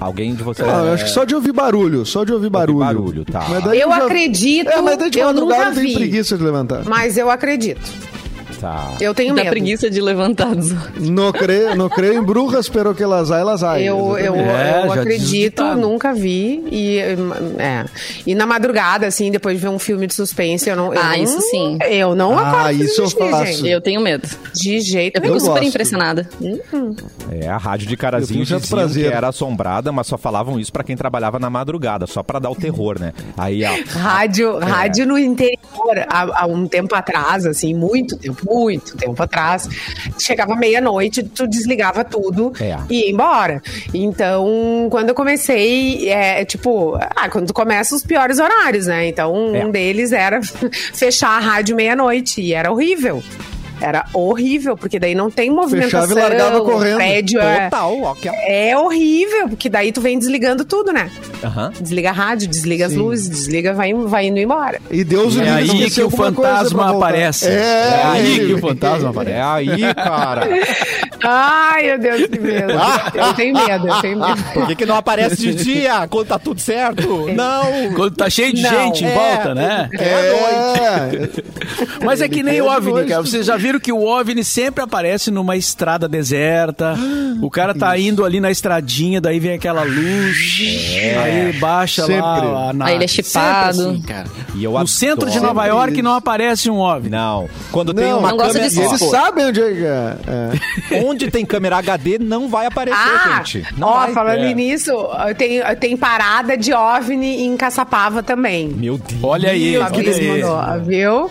[0.00, 0.68] Alguém de vocês?
[0.68, 2.78] Ah, eu acho que só de ouvir barulho, só de ouvir barulho.
[2.78, 3.44] barulho, tá.
[3.48, 5.94] Mas daí Eu já- acredito, É, mas daí de eu madrugada nunca tem vi.
[5.94, 6.84] preguiça de levantar.
[6.84, 7.80] Mas eu acredito.
[8.60, 8.96] Tá.
[9.00, 9.50] Eu tenho Da medo.
[9.50, 13.62] preguiça de levantar dos Não creio, não creio em brujas, pero que las hay, las
[13.62, 13.86] hay.
[13.86, 14.34] Eu, eu.
[14.34, 16.64] É, eu acredito, nunca vi.
[16.70, 16.98] E,
[17.58, 17.84] é.
[18.26, 20.92] e na madrugada, assim, depois de ver um filme de suspense, eu não.
[20.92, 21.78] eu Ah, não- isso sim.
[21.88, 23.46] Eu não Ah, isso eu faço.
[23.46, 23.68] gente.
[23.68, 24.28] Eu tenho medo.
[24.54, 25.34] De jeito Eu fico nenhum.
[25.34, 25.46] gosto.
[25.54, 26.28] super impressionada.
[27.30, 31.38] É, a rádio de Carazinho que era assombrada, mas só falavam isso pra quem trabalhava
[31.38, 33.12] na madrugada, só pra dar o terror, né?
[33.36, 33.70] Aí, ó.
[33.98, 34.64] Rádio, É.
[34.64, 35.58] rádio no interior,
[36.08, 39.68] há, há um tempo atrás, assim, muito tempo, muito tempo atrás,
[40.18, 42.76] chegava meia-noite, tu desligava tudo É.
[42.90, 43.62] e ia embora.
[43.92, 49.06] Então, quando eu comecei, é tipo, ah, quando tu começa os piores horários, né?
[49.08, 49.64] Então, É.
[49.64, 50.40] um deles era
[50.94, 53.22] fechar a rádio meia-noite e era horrível.
[53.80, 56.08] Era horrível, porque daí não tem movimentação.
[56.08, 56.96] Fechava e largava correndo.
[56.96, 58.14] Prédio é, Total, ó.
[58.14, 61.10] que- é horrível, porque daí tu vem desligando tudo, né?
[61.44, 61.72] Aham.
[61.80, 62.98] Desliga a rádio, desliga as Sim.
[62.98, 64.80] luzes, desliga, vai, vai indo embora.
[64.90, 67.46] E Deus É livre aí que o fantasma aparece.
[67.48, 68.60] É, É aí que o é.
[68.60, 69.36] fantasma aparece.
[69.36, 70.48] É aí, cara.
[71.24, 72.72] Ai, meu Deus, que medo.
[73.14, 74.44] Eu tenho medo, eu tenho medo.
[74.54, 77.26] Por que, que não aparece de dia quando tá tudo certo?
[77.34, 77.92] Não.
[77.94, 79.14] Quando tá cheio de Não, gente em é.
[79.14, 79.88] volta, né?
[79.98, 81.28] É,
[82.04, 83.08] Mas é que nem o OVNI, noite.
[83.08, 83.22] cara.
[83.22, 86.94] Vocês já viram que o OVNI sempre aparece numa estrada deserta.
[87.42, 90.36] O cara tá indo ali na estradinha, daí vem aquela luz.
[91.22, 92.20] Aí baixa Sempre.
[92.46, 92.90] lá a nave.
[92.90, 93.68] Aí ele é chipado.
[93.90, 94.02] Assim.
[94.54, 94.88] E eu No adoro.
[94.88, 96.02] centro de Nova York isso.
[96.02, 97.10] não aparece um OVNI.
[97.10, 97.48] Não.
[97.70, 98.70] Quando tem Não, uma não gosto câmera.
[98.70, 100.16] de eles sabem onde é é.
[100.94, 101.02] é.
[101.08, 103.64] Onde tem câmera HD não vai aparecer, Ah, gente.
[103.76, 104.12] Não ó, vai.
[104.12, 104.54] falando É.
[104.54, 104.92] nisso,
[105.36, 108.68] tem, tem parada de OVNI em Caçapava também.
[108.68, 109.22] Meu Deus.
[109.22, 110.46] Olha aí, que delícia.
[110.46, 111.30] mandou, viu?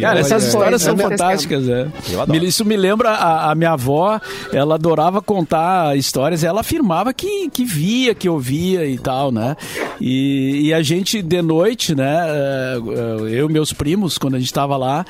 [0.00, 1.88] Cara, essas histórias é, são é fantásticas, é.
[2.10, 2.40] Eu adoro.
[2.40, 4.20] Me- Isso me lembra a, a minha avó,
[4.52, 9.56] ela adorava contar histórias, ela afirmava que, que via, que ouvia e tal, né?
[10.00, 14.38] E, e a gente, de noite, né, eh, eh, eu e meus primos, quando a
[14.38, 15.04] gente tava lá,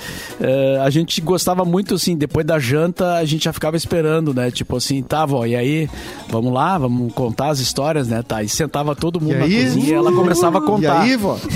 [0.82, 4.50] a gente gostava muito, assim, depois da janta, a gente já ficava esperando, né?
[4.50, 5.88] Tipo assim, tá, vó, e aí,
[6.28, 8.22] vamos lá, vamos contar as histórias, né?
[8.22, 9.64] Tá, e sentava todo mundo E na aí?
[9.64, 11.00] cozinha e ela começava a E contar.
[11.02, 11.38] aí, vó?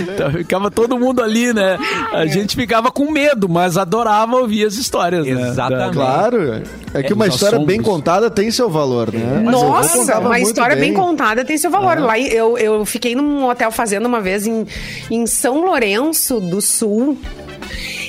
[0.00, 1.78] Então, ficava todo mundo ali, né?
[2.12, 5.48] A gente ficava com medo, mas adorava ouvir as histórias, né?
[5.48, 5.94] Exatamente.
[5.94, 6.62] Claro.
[6.92, 7.86] É que uma os história bem assombros.
[7.86, 9.40] contada tem seu valor, né?
[9.40, 10.94] Nossa, uma história bem.
[10.94, 11.98] contada tem seu valor.
[11.98, 14.66] Lá eu, eu fiquei num hotel fazendo uma vez em,
[15.10, 17.18] em São Lourenço do Sul.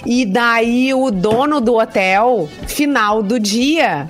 [0.06, 4.08] E daí o dono do hotel, final do dia,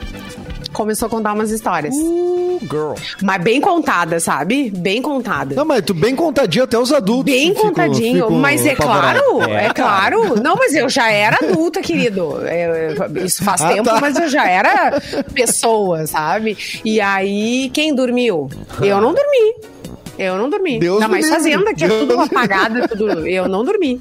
[0.75, 1.95] começou a contar umas histórias.
[1.95, 2.93] Uh, girl.
[3.21, 4.69] Mas bem contada, sabe?
[4.71, 5.55] Bem contada.
[5.55, 7.33] Não, mas tu bem contadinho até os adultos.
[7.33, 10.41] Bem ficam- contadinho, ficam mas é claro, É, é, claro.
[10.41, 12.39] Não, mas eu já era adulta, querido.
[12.45, 13.99] É, isso faz Ah, tempo, tá.
[14.01, 15.01] mas eu já era
[15.33, 16.57] pessoa, sabe?
[16.83, 18.49] E aí, quem dormiu?
[18.81, 19.74] Eu não dormi.
[20.17, 20.79] Eu não dormi.
[20.79, 23.27] Deus Ainda mais fazenda, que é Deus tudo me apagado, tudo.
[23.27, 23.99] Eu não dormi.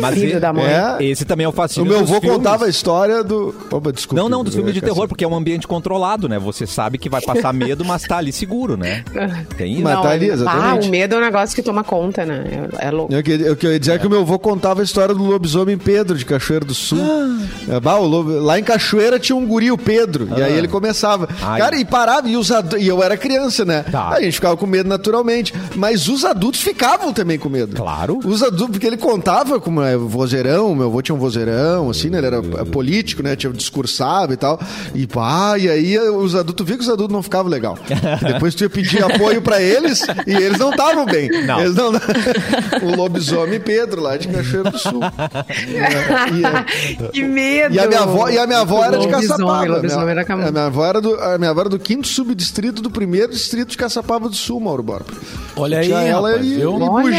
[0.00, 0.64] Mas Filho e- da mãe.
[0.66, 0.96] É.
[1.04, 3.54] Esse também é o O fascínio meu dos avô contava a história do.
[3.70, 4.20] Opa, desculpa.
[4.22, 5.08] Não, não, dos filmes de terror, assim.
[5.08, 6.38] porque é um ambiente controlado, né?
[6.38, 9.04] Você sabe que vai passar medo, mas tá ali seguro, né?
[9.56, 9.82] Tem isso.
[9.82, 10.88] Mas tá ali, ah, exatamente.
[10.88, 12.68] o medo é um negócio que toma conta, né?
[12.78, 13.12] É, é louco.
[13.12, 15.14] Eu que- O que eu ia dizer é que o meu avô contava a história
[15.14, 16.98] do lobisomem Pedro, de Cachoeira do Sul.
[17.68, 20.28] É, bah, o lobo- Lá em Cachoeira tinha um guri, o Pedro.
[20.36, 21.28] E aí ele começava.
[21.40, 21.60] Ai.
[21.60, 23.84] Cara, e parava, e, os adu- e eu era criança, né?
[23.90, 24.08] Tá.
[24.08, 24.88] A gente ficava com medo
[25.22, 25.54] naturalmente.
[25.76, 27.76] Mas os adultos ficavam também com medo.
[27.76, 28.18] Claro.
[28.24, 32.18] Os adultos, porque ele contava como é vozeirão, meu avô tinha um vozeirão, assim, né?
[32.18, 33.36] Ele era é, político, né?
[33.36, 34.60] Tinha discursava e tal.
[34.94, 37.78] E pá, e aí os adultos, viu que os adultos não ficavam legal.
[38.26, 41.30] Depois tu ia pedir apoio pra eles e eles não estavam bem.
[41.46, 41.60] Não.
[41.60, 41.92] Eles não...
[42.82, 45.00] o lobisomem Pedro, lá de Cachoeira do Sul.
[45.02, 47.74] É, e, que medo!
[47.74, 49.66] e a minha avó, e a minha avó era de Caçapava.
[49.66, 52.90] lobisomem Minha- a minha avó era do, a minha avó era do quinto subdistrito do
[52.90, 55.11] primeiro distrito de Caçapava do Sul, Mauro Borba.
[55.54, 56.76] Olha aí, ela rapaz, e, viu?
[56.76, 57.14] e bugiu.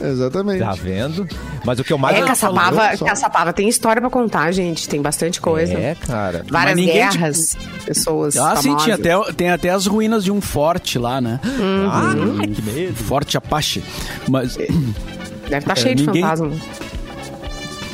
[0.00, 0.58] É, exatamente.
[0.60, 1.26] Tá vendo?
[1.64, 2.16] Mas o que eu mais...
[2.16, 2.96] É, Caçapava.
[2.96, 4.88] Caçapava tem história pra contar, gente.
[4.88, 5.74] Tem bastante coisa.
[5.74, 6.44] É, cara.
[6.50, 8.84] Várias guerras, pessoas Ah, sim, famosas.
[8.84, 11.38] tinha até, tem até as ruínas de um forte lá, né?
[11.90, 12.12] Ah,
[12.54, 12.94] que medo.
[12.94, 13.82] Forte Apache.
[14.28, 16.50] Mas Deve estar cheio de ninguém- fantasma.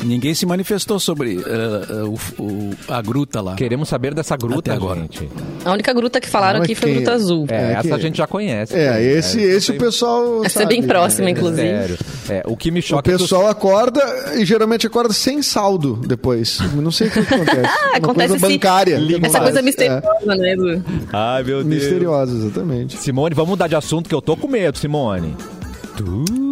[0.03, 3.55] ninguém se manifestou sobre eh, o- o- a gruta lá.
[3.55, 5.01] Queremos saber dessa gruta, Até agora.
[5.01, 5.29] gente.
[5.65, 7.45] A única gruta que falaram Não, é aqui foi a Gruta Azul.
[7.49, 8.75] É, É essa a gente já conhece.
[8.75, 10.43] É, esse, esse o isso pessoal.
[10.45, 11.31] Essa é sabe, bem próxima, né?
[11.31, 11.61] inclusive.
[11.67, 11.97] Sério.
[12.29, 14.01] É, o que me O choca é que pessoal acorda
[14.35, 16.59] e geralmente acorda sem saldo depois.
[16.75, 17.59] Não sei o que acontece.
[17.89, 18.97] Uma Acontece coisa bancária.
[18.99, 20.51] que Essa coisa misteriosa, né?
[20.53, 20.83] Edu?
[21.13, 21.75] Ai, meu É, Deus.
[21.75, 22.97] misteriosa, exatamente.
[22.97, 25.35] Simone, vamos mudar de assunto que eu tô com medo, Simone.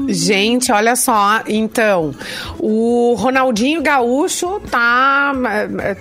[0.08, 2.14] Gente, olha só, então,
[2.60, 5.34] o Ronaldinho Gaúcho tá,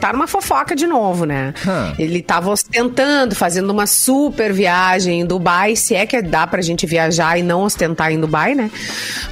[0.01, 1.55] tá numa fofoca de novo, né?
[1.66, 1.94] Hum.
[1.98, 6.86] Ele tava ostentando, fazendo uma super viagem em Dubai, se é que dá pra gente
[6.86, 8.70] viajar e não ostentar em Dubai, né?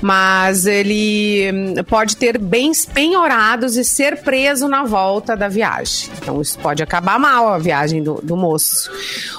[0.01, 6.11] Mas ele hum, pode ter bens penhorados e ser preso na volta da viagem.
[6.21, 8.91] Então isso pode acabar mal a viagem do, do moço.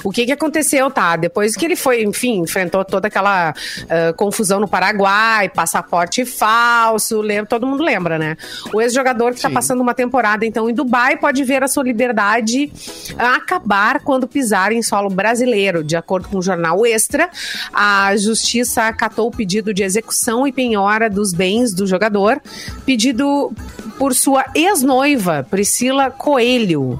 [0.03, 1.15] O que que aconteceu, tá?
[1.15, 3.53] Depois que ele foi, enfim, enfrentou toda aquela
[3.89, 5.18] ah, confusão no Paraguai,
[5.53, 8.37] passaporte falso, lembra, todo mundo lembra, né?
[8.73, 12.71] O ex-jogador que tá passando uma temporada, então, em Dubai, pode ver a sua liberdade
[13.17, 15.83] acabar quando pisar em solo brasileiro.
[15.83, 17.29] De acordo com o jornal Extra,
[17.73, 22.41] a justiça acatou o pedido de execução e penhora dos bens do jogador,
[22.85, 23.51] pedido
[23.97, 26.99] por sua ex-noiva, Priscila Coelho.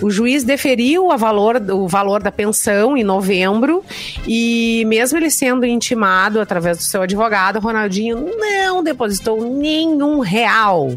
[0.00, 3.82] O juiz deferiu a valor, o valor da pensão em novembro
[4.26, 10.92] e, mesmo ele sendo intimado através do seu advogado, namorado, Ronaldinho não depositou nenhum real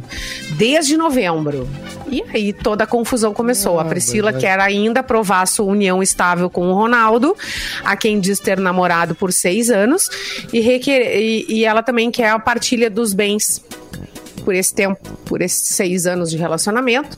[0.58, 1.68] desde novembro.
[2.10, 3.80] E aí toda a confusão começou.
[3.80, 7.36] a Priscila quer ainda provar sua união estável com o Ronaldo,
[7.84, 10.10] a quem diz ter namorado por seis anos,
[10.52, 13.64] e, requer, e, e ela também quer a partilha dos bens
[14.44, 17.18] por esse tempo, por esses seis anos de relacionamento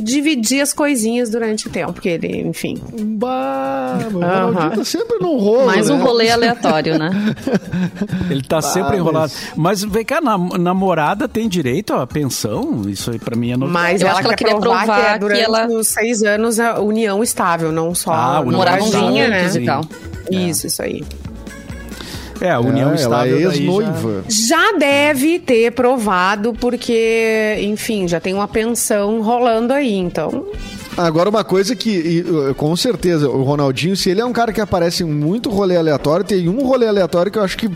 [0.00, 2.80] dividir as coisinhas durante o tempo, porque ele, enfim.
[3.18, 5.66] Bah, o Ronaldinho tá sempre num rolo.
[5.66, 6.04] Mais um né?
[6.04, 7.10] rolê aleatório, né?
[8.30, 9.32] Ele tá sempre mas- enrolado.
[9.56, 12.82] Mas vem cá, nam- namorada tem direito à pensão?
[12.88, 13.72] Isso aí pra mim é novidade.
[13.84, 15.66] Mas Eu ela acho que ela quer queria provar, provar que é que durante ela-
[15.66, 19.50] os seis anos a união estável, não só Ah, união Moravam estável, namoradinha, né?
[19.62, 19.80] e tal.
[20.30, 21.02] Isso, isso aí.
[22.40, 24.24] É, a união É, ela estável é daí já- ex-noiva.
[24.28, 30.46] Já deve ter provado, porque, enfim, já tem uma pensão rolando aí, então.
[30.96, 34.60] Agora, uma coisa que, e, com certeza, o Ronaldinho, se ele é um cara que
[34.60, 37.70] aparece em muito rolê aleatório, tem um rolê aleatório que eu acho que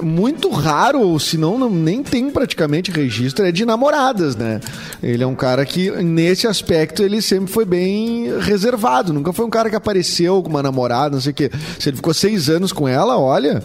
[0.00, 4.60] muito raro, se não, não- nem tem praticamente registro, é de namoradas, né?
[5.02, 9.12] Ele é um cara que, nesse aspecto, ele sempre foi bem reservado.
[9.12, 11.50] Nunca foi um cara que apareceu com uma namorada, não sei o quê.
[11.78, 13.62] Se ele ficou seis anos com ela, olha,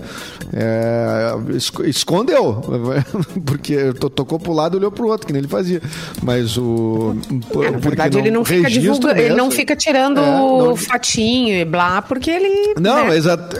[0.53, 2.61] é, es- escondeu.
[3.45, 5.81] Porque to- tocou pro lado e olhou pro outro, que nem ele fazia.
[6.23, 7.15] Mas o.
[7.63, 11.65] É, na verdade, ele não fica divulgando, ele não fica tirando É, não- fotinho e
[11.65, 12.73] blá, porque ele.
[12.79, 13.17] Não, né?
[13.17, 13.55] exato.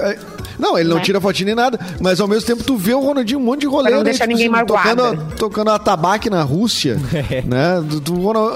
[0.58, 1.04] É, Não, ele não Né?
[1.04, 3.68] tira fotinho nem nada, mas ao mesmo tempo tu vê o Ronaldinho um monte de
[3.68, 3.84] rolê.
[3.90, 5.36] Pra não né, deixar tipo ninguém assim, tocando, magoado.
[5.38, 7.00] tocando a tabaque na Rússia,
[7.46, 7.82] né?
[7.88, 8.56] Do, do Ronald,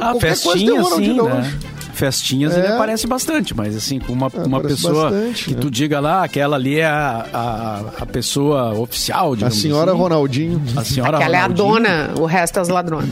[0.00, 1.52] Ah, tem festinha, o Ronaldinho sim, né?
[1.94, 2.74] Festinhas ele É.
[2.74, 5.60] aparece bastante, mas assim, com uma, uma aparece pessoa bastante, que né?
[5.60, 10.00] tu diga lá, aquela ali é a, a, a pessoa oficial, A digamos senhora assim.
[10.00, 10.62] Ronaldinho.
[10.76, 11.66] A senhora Aquela é a Ronaldinho.
[11.72, 13.08] dona, o resto é as ladronas.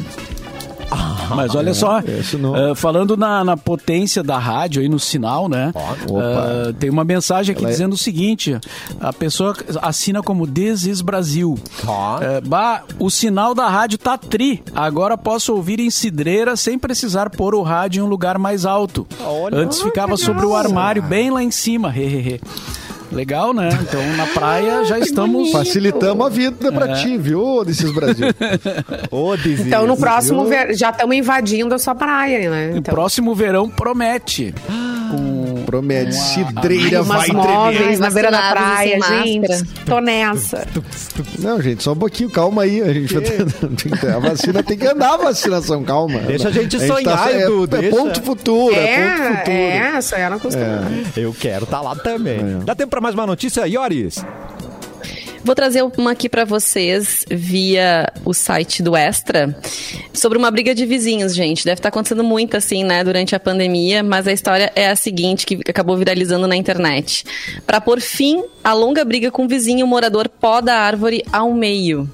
[1.35, 5.73] Mas olha só, eh, falando na, na potência da rádio aí no sinal, né?
[6.09, 6.23] Opa.
[6.69, 8.59] eh, tem uma mensagem aqui Ela é- dizendo o seguinte:
[9.01, 11.59] a pessoa assina como is Brasil.
[11.87, 12.21] Ó.
[12.23, 14.63] Eh, bah, o sinal da rádio tá tri.
[14.75, 19.07] Agora posso ouvir em cidreira sem precisar pôr o rádio em um lugar mais alto.
[19.25, 19.59] Olha.
[19.59, 21.89] Antes ficava sobre o armário, bem lá em cima.
[21.97, 22.41] Hehehe.
[23.13, 23.69] Legal, né?
[23.83, 25.51] Então na praia já estamos.
[25.53, 28.27] Facilitamos a vida pra ti, viu, desses Brasil?
[29.43, 29.63] Dizzy.
[29.69, 30.51] Então, no próximo, viu?
[30.51, 32.71] ver- já estamos invadindo a sua praia, né?
[32.75, 34.55] O Então, próximo verão promete.
[35.11, 35.36] Com
[35.77, 37.45] Promete, cidreira umas vai tremer.
[37.45, 39.65] móveis na beira da e praia, gente.
[39.85, 40.67] Tô nessa.
[41.39, 42.81] Não, gente, só um pouquinho, calma aí.
[42.83, 43.23] A gente vai
[44.17, 46.19] a vacina tem que andar a vacinação, calma.
[46.21, 47.97] Deixa a gente tá- sonhar, é, Edu, é deixa.
[47.97, 49.51] ponto futuro, é, ponto É, futuro.
[49.57, 50.65] é, isso aí eu não costumo.
[51.17, 52.39] Eu quero estar lá também.
[52.39, 52.65] É.
[52.65, 54.25] Dá tempo pra mais uma notícia, Ioris?
[55.47, 59.57] Vou trazer uma aqui pra vocês via o site do Extra
[60.13, 61.65] sobre uma briga de vizinhos, gente.
[61.65, 65.47] Deve estar acontecendo muito assim, né, durante a pandemia, mas a história é a seguinte
[65.47, 67.25] que acabou viralizando na internet.
[67.65, 71.55] Pra pôr fim à longa briga com o vizinho, o morador poda a árvore ao
[71.55, 72.11] meio.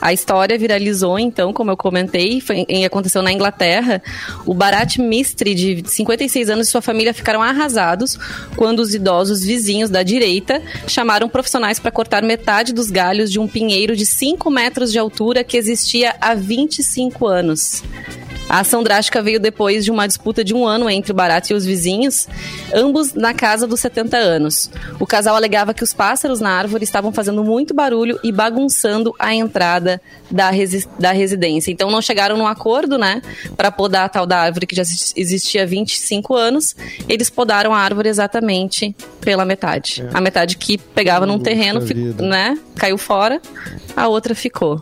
[0.00, 4.02] A história viralizou, então, como eu comentei, foi, aconteceu na Inglaterra.
[4.44, 8.18] O Bharat Mistri, de 56 anos, e sua família ficaram arrasados
[8.56, 13.48] quando os idosos vizinhos da direita chamaram profissionais para cortar metade dos galhos de um
[13.48, 17.82] pinheiro de 5 metros de altura que existia há 25 anos.
[18.48, 21.54] A ação drástica veio depois de uma disputa de um ano entre o Bharat e
[21.54, 22.28] os vizinhos,
[22.72, 24.70] ambos na casa dos 70 anos.
[25.00, 29.34] O casal alegava que os pássaros na árvore estavam fazendo muito barulho e bagunçando a
[29.34, 31.72] entrada da, resi- da residência.
[31.72, 33.20] Então não chegaram num acordo, né,
[33.56, 36.76] para podar a tal da árvore que já exis- existia há 25 anos.
[37.08, 40.06] Eles podaram a árvore exatamente pela metade.
[40.14, 42.24] A metade que pegava num terreno, fi- vida.
[42.24, 43.42] né, caiu fora,
[43.96, 44.80] a outra ficou.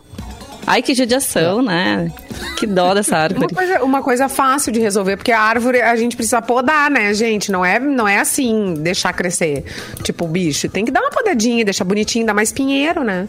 [0.67, 2.11] Ai, que judiação, né?
[2.57, 3.53] Que dó dessa Uma árvore.
[3.53, 7.51] coisa, uma coisa fácil de resolver, porque a árvore a gente precisa podar, né, gente?
[7.51, 9.63] Não é, não é assim, deixar crescer.
[10.01, 10.67] Tipo, o bicho.
[10.67, 13.27] Tem que dar uma podadinha, deixar bonitinho, dar mais pinheiro, né?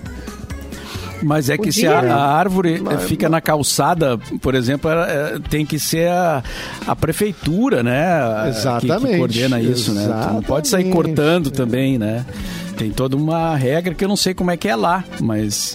[1.22, 2.10] Mas é que se a, né?
[2.10, 6.42] a árvore fica na calçada, por exemplo, ela, é, tem que ser a,
[6.86, 8.18] a prefeitura, né?
[8.36, 10.02] Que- Que, Exatamente, coordena isso, né?
[10.04, 11.14] Tu não pode sair exatamente.
[11.16, 12.24] cortando também, né?
[12.76, 15.74] Tem toda uma regra que eu não sei como é que é lá, mas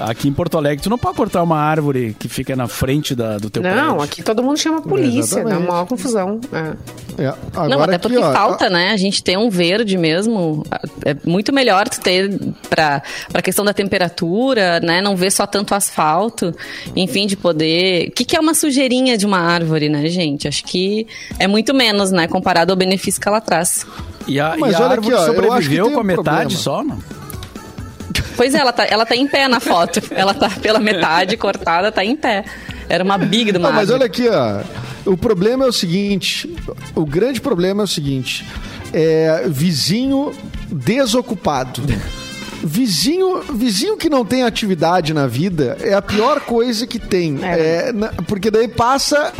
[0.00, 3.38] aqui em Porto Alegre tu não pode cortar uma árvore que fica na frente da,
[3.38, 4.02] do teu não, prédio.
[4.02, 5.68] aqui todo mundo chama a polícia, dá Exatamente.
[5.68, 6.40] maior confusão.
[6.52, 6.98] É.
[7.20, 8.90] É, agora Não, até aqui, porque ó, falta, né?
[8.92, 10.62] A gente ter um verde mesmo.
[11.04, 12.30] É muito melhor tu ter
[12.70, 13.02] pra,
[13.32, 15.00] pra questão da temperatura, né?
[15.02, 16.54] Não ver só tanto asfalto.
[16.94, 18.08] Enfim, de poder.
[18.08, 20.46] O que, que é uma sujeirinha de uma árvore, né, gente?
[20.46, 21.08] Acho que
[21.40, 22.28] é muito menos, né?
[22.28, 23.84] Comparado ao benefício que ela traz.
[24.28, 25.98] E a, Mas e a olha árvore aqui, ó, eu acho que sobreviveu tem com
[26.00, 26.50] a um metade problema.
[26.50, 26.98] só, não?
[28.38, 30.00] Pois é, ela tá, ela tá em pé na foto.
[30.12, 32.44] Ela tá pela metade cortada, tá em pé.
[32.88, 34.62] Era uma big de uma Não, mas olha aqui, ó.
[35.04, 36.48] O problema é o seguinte:
[36.94, 38.46] o grande problema é o seguinte:
[38.92, 40.32] é vizinho
[40.70, 41.82] desocupado.
[42.62, 47.38] Vizinho, vizinho que não tem atividade na vida é a pior coisa que tem.
[47.42, 49.32] É, na- porque daí passa.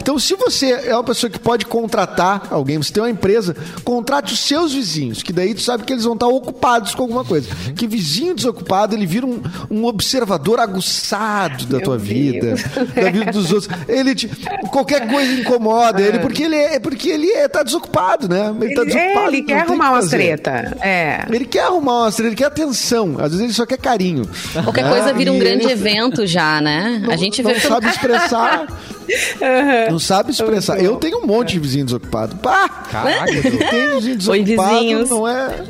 [0.00, 4.32] Então, se você é uma pessoa que pode contratar alguém, você tem uma empresa, contrate
[4.34, 7.48] os seus vizinhos, que daí tu sabe que eles vão estar ocupados com alguma coisa.
[7.76, 12.54] Que vizinho desocupado, ele vira um, um observador aguçado da tua vida,
[12.94, 13.68] da vida dos outros.
[13.88, 14.30] Ele te-
[14.70, 18.54] qualquer coisa incomoda ele, porque ele é porque ele é, tá desocupado, né?
[18.60, 19.24] Ele tá Ele, desocupado.
[19.24, 20.16] é, ele não quer arrumar que fazer.
[20.16, 20.76] treta.
[20.80, 21.24] É.
[21.30, 23.16] Ele quer arrumar uma estrela, ele quer atenção.
[23.18, 24.28] Às vezes ele só quer carinho.
[24.52, 24.90] Qualquer né?
[24.90, 27.00] coisa vira um E grande ele evento já, né?
[27.02, 28.66] Não, a gente não vê sabe expressar.
[29.90, 30.82] Não sabe expressar.
[30.82, 32.36] Eu tenho um monte de vizinho desocupado.
[32.36, 32.66] Pá!
[32.90, 34.78] Caraca, Tem vizinho Oi, desocupado.
[34.78, 35.10] vizinhos.
[35.10, 35.62] Não é.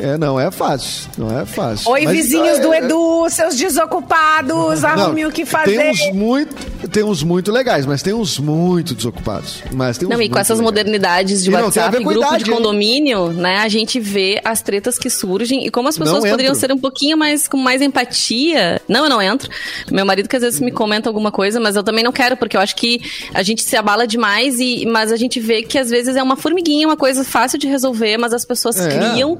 [0.00, 1.10] É, não é fácil.
[1.18, 1.90] Não é fácil.
[1.90, 5.76] Oi, Mas, vizinhos é, do é, Edu, seus desocupados, arrume o que fazer.
[5.76, 9.62] Tem uns muito, tem uns muito legais, mas tem uns muito desocupados.
[9.72, 10.64] Mas tem uns Não, e com essas legais.
[10.64, 13.58] modernidades de E não WhatsApp, com grupo idade, de condomínio, né?
[13.58, 16.60] A gente vê as tretas que surgem e como as pessoas Não poderiam entro.
[16.60, 18.80] ser um pouquinho mais com mais empatia.
[18.88, 19.50] Não, eu não entro.
[19.90, 22.56] Meu marido que às vezes me comenta alguma coisa, mas eu também não quero, porque
[22.56, 23.00] eu acho que
[23.34, 26.36] a gente se abala demais, e, mas a gente vê que às vezes é uma
[26.36, 28.88] formiguinha, uma coisa fácil de resolver, mas as pessoas É.
[28.88, 29.38] criam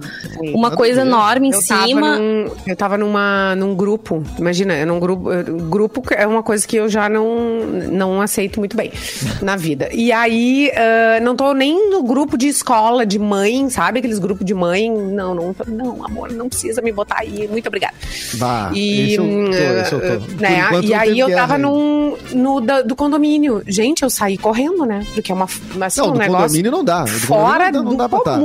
[0.54, 1.08] uma nada coisa ver.
[1.08, 2.18] enorme em Eu cima.
[2.18, 5.28] num, eu tava numa, num grupo, imagina, eu num grupo,
[5.68, 7.58] grupo é uma coisa que eu já não,
[7.90, 8.92] não aceito muito bem
[9.42, 9.88] na vida.
[9.92, 13.98] E aí, ah, não tô nem no grupo de escola de mãe, sabe?
[13.98, 17.94] Aqueles grupos de mãe, não, não, não, amor, não precisa me botar aí, muito obrigada.
[18.34, 20.26] Bah, E, eu tô, esse eu tô.
[20.26, 23.62] Por né, e aí eu tava num, no da- do condomínio.
[23.66, 25.04] Gente, eu saí correndo, né?
[25.14, 25.46] Porque é uma,
[25.80, 27.02] assim, Não, um do negócio condomínio não dá.
[27.04, 28.38] Do fora não dá- não do dá pra tá.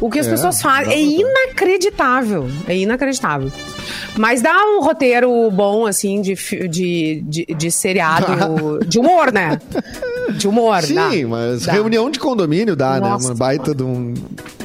[0.00, 1.30] O que as É, pessoas não fazem é tá.
[1.48, 2.50] inacreditável.
[2.66, 3.50] É inacreditável.
[4.16, 6.34] Mas dá um roteiro bom, assim, de,
[6.68, 9.60] de, de, de seriado, de humor, né?
[10.36, 11.10] De humor, Sim, dá.
[11.28, 11.72] mas Dá.
[11.72, 13.08] reunião de condomínio dá, né?
[13.08, 13.28] Nossa.
[13.28, 14.12] Uma baita de um,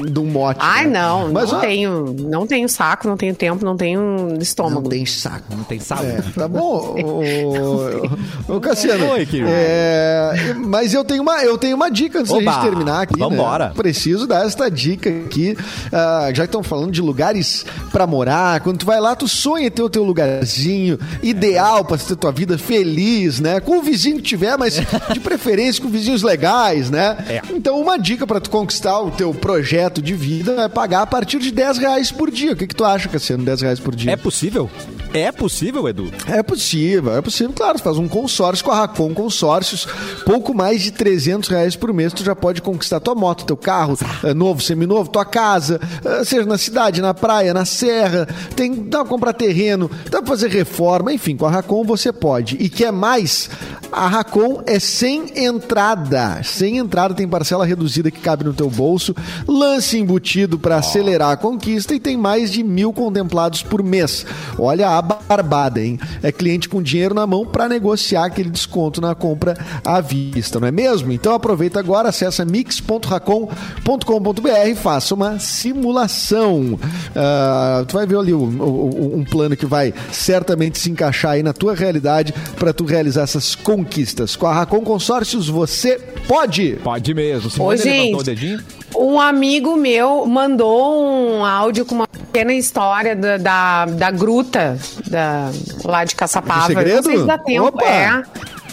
[0.00, 0.58] de um mote.
[0.62, 1.00] Ai, né?
[1.00, 2.16] não, Mas, não ó, tenho.
[2.20, 4.82] Não tenho saco, não tenho tempo, não tenho estômago.
[4.82, 5.44] Não tem saco.
[5.56, 6.06] Não tem saúde.
[6.06, 6.94] É, tá bom,
[8.48, 9.10] ô, Cassiano.
[9.12, 9.48] Oi, querido.
[9.50, 13.18] É, mas eu tenho uma, eu tenho uma dica antes da Oba, gente terminar aqui.
[13.18, 13.68] vambora.
[13.68, 13.72] Né?
[13.74, 15.56] Preciso dar esta dica aqui.
[15.92, 19.70] Ah, já que estão falando de lugares pra morar, quando tu vai lá, tu sonha
[19.70, 23.60] ter o teu lugarzinho ideal pra ter tua vida feliz, né?
[23.60, 24.74] Com o vizinho que tiver, mas
[25.12, 27.16] de preferência com vizinhos legais, né?
[27.28, 27.42] É.
[27.50, 31.38] Então, uma dica pra tu conquistar o teu projeto de vida é pagar a partir
[31.38, 32.52] de 10 reais por dia.
[32.52, 34.12] O que, que tu acha, Cassiano, 10 reais por dia?
[34.12, 34.70] É possível?
[35.14, 36.10] É possível, Edu?
[36.26, 37.78] É possível, é possível, claro.
[37.78, 39.86] Faz um consórcio com a Racon Consórcios,
[40.26, 43.96] pouco mais de 300 reais por mês, tu já pode conquistar tua moto, teu carro,
[44.24, 49.02] eh, novo, seminovo, tua casa, eh, seja na cidade, na praia, na serra, tem, dá
[49.02, 52.56] pra comprar terreno, dá pra fazer reforma, enfim, com a Racon você pode.
[52.56, 53.48] E quer mais?
[53.92, 59.14] A Racon é sem entrada, sem entrada, tem parcela reduzida que cabe no teu bolso,
[59.46, 64.26] lance embutido para acelerar a conquista e tem mais de mil contemplados por mês.
[64.58, 65.98] Olha a barbada, hein?
[66.22, 70.66] É cliente com dinheiro na mão para negociar aquele desconto na compra à vista, não
[70.66, 71.12] é mesmo?
[71.12, 76.78] Então aproveita agora, acessa mix.racon.com.br e faça uma simulação.
[77.14, 81.42] Ah, tu vai ver ali o- o- um plano que vai certamente se encaixar aí
[81.42, 84.36] na tua realidade para tu realizar essas conquistas.
[84.36, 86.78] Com a Racon Consórcios você pode!
[86.82, 87.48] Pode mesmo.
[87.48, 88.60] Ô, Simone levantou gente, o dedinho.
[88.96, 94.76] um amigo meu mandou um áudio com uma pequena história da, da, da gruta
[95.06, 95.50] da,
[95.84, 96.62] lá de Caçapava.
[96.62, 96.96] De segredo?
[96.96, 97.66] Não sei se dá tempo.
[97.68, 97.84] Opa!
[97.84, 98.22] É.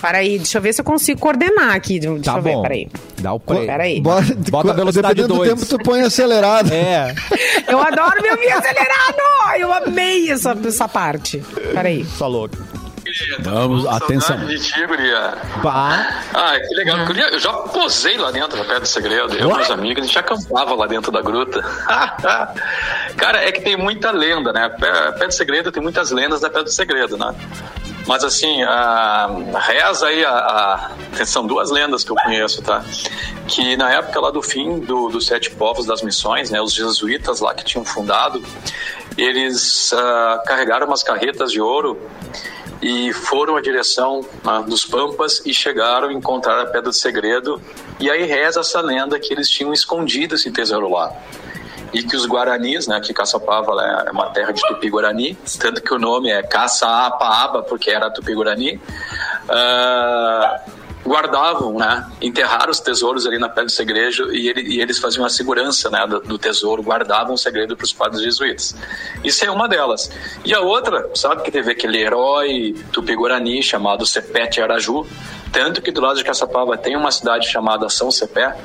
[0.01, 1.99] Peraí, deixa eu ver se eu consigo coordenar aqui.
[1.99, 2.61] Deixa Tá eu ver, bom.
[2.63, 2.89] peraí.
[3.21, 3.67] Dá o play.
[3.67, 4.01] Peraí.
[4.01, 6.71] Bora- Bota a velocidade Dependendo do tempo, tu põe acelerado.
[6.73, 7.13] É.
[7.67, 9.59] Eu adoro meu vinho acelerado!
[9.59, 11.37] Eu amei essa, essa parte.
[11.71, 12.03] Peraí.
[12.17, 12.57] Só louco.
[13.39, 14.37] Vamos, atenção.
[14.37, 15.33] Saudade de ti, guria.
[15.61, 16.23] Pá.
[16.33, 16.97] Ah, que legal.
[17.31, 19.35] Eu já posei lá dentro da Pedra do Segredo.
[19.35, 21.61] Eu e meus amigos, a gente acampava lá dentro da gruta.
[23.17, 24.69] Cara, é que tem muita lenda, né?
[24.69, 27.33] Pedra do Segredo tem muitas lendas da Pedra do Segredo, né?
[28.07, 30.31] Mas assim, a, reza aí, a,
[31.19, 32.83] a- são duas lendas que eu conheço, tá?
[33.47, 36.59] Que na época lá do fim do, dos sete povos das missões, né?
[36.59, 38.43] Os jesuítas lá que tinham fundado,
[39.17, 42.01] eles ah, carregaram umas carretas de ouro
[42.81, 47.61] e foram à direção ah, dos Pampas e chegaram a encontrar a Pedra do Segredo.
[47.99, 51.13] E aí reza essa lenda que eles tinham escondido esse tesouro lá.
[51.93, 55.93] E que os Guaranis, né, que Caçapava né, é uma terra de Tupi-Guarani, tanto que
[55.93, 58.79] o nome é Caçaapa-Aba, porque era Tupi-Guarani,
[59.49, 60.61] ah,
[61.05, 65.25] guardavam, né, enterraram os tesouros ali na Pedra do Segredo e, ele- e eles faziam
[65.25, 68.75] a segurança né, do, do tesouro, guardavam o segredo para os padres jesuítas.
[69.23, 70.11] Isso é uma delas.
[70.45, 75.05] E a outra, sabe que teve aquele herói Tupi-Guarani chamado Sepete Araju,
[75.51, 78.55] Tanto que do lado de Caçapava tem uma cidade chamada São Cepé,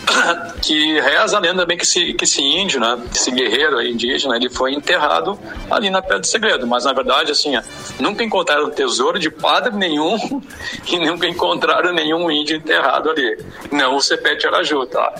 [0.62, 4.48] que reza a lenda bem que esse, que esse índio, né, esse guerreiro indígena, ele
[4.48, 5.38] foi enterrado
[5.70, 6.66] ali na Pedra do Segredo.
[6.66, 7.52] Mas na verdade, assim,
[8.00, 10.16] nunca encontraram tesouro de padre nenhum
[10.88, 13.38] e nunca encontraram nenhum índio enterrado ali.
[13.70, 15.14] Não o Cepé de Araju, tá?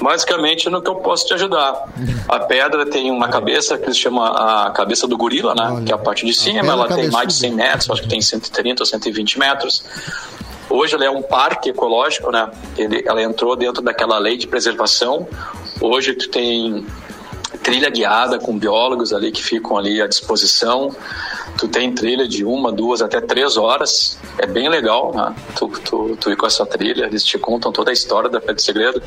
[0.00, 1.84] Basicamente, no que eu posso te ajudar.
[2.28, 5.68] A pedra tem uma cabeça que se chama a cabeça do gorila, né?
[5.70, 7.48] Olha, que é a parte de cima, ela tem mais de cabeçuda.
[7.48, 9.82] 100 metros, acho que tem 130 ou 120 metros.
[10.68, 12.48] Hoje ela é um parque ecológico, né?
[12.78, 15.28] Ele, ela entrou dentro daquela lei de preservação.
[15.80, 16.86] Hoje tu tem
[17.62, 20.94] trilha guiada com biólogos ali que ficam ali à disposição.
[21.58, 24.18] Tu tem trilha de uma, duas, até três horas.
[24.38, 25.34] É bem legal, né?
[25.56, 28.54] Tu, tu, tu ir com essa trilha, eles te contam toda a história da Pedra
[28.54, 29.02] do Segredo.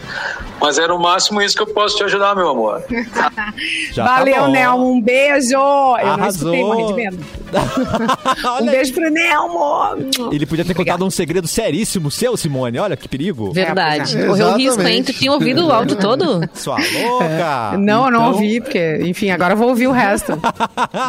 [0.61, 2.83] Mas era o máximo isso que eu posso te ajudar, meu amor.
[3.91, 4.47] Já tá Valeu, bom.
[4.51, 4.91] Nelmo.
[4.91, 5.53] Um beijo.
[5.55, 6.53] Eu não Arrasou.
[6.53, 7.25] escutei, morri de medo.
[8.61, 10.31] Um beijo pro Nelmo.
[10.31, 12.79] ele podia ter contado um segredo seríssimo seu, Simone.
[12.79, 13.51] Olha que perigo.
[13.51, 14.17] Verdade.
[14.19, 15.03] É, Correu o risco, hein?
[15.03, 16.41] Tu tinha ouvido o áudio todo?
[16.53, 17.77] Sua louca.
[17.77, 20.37] Não, eu não Então- ouvi, porque, enfim, agora eu vou ouvir o resto.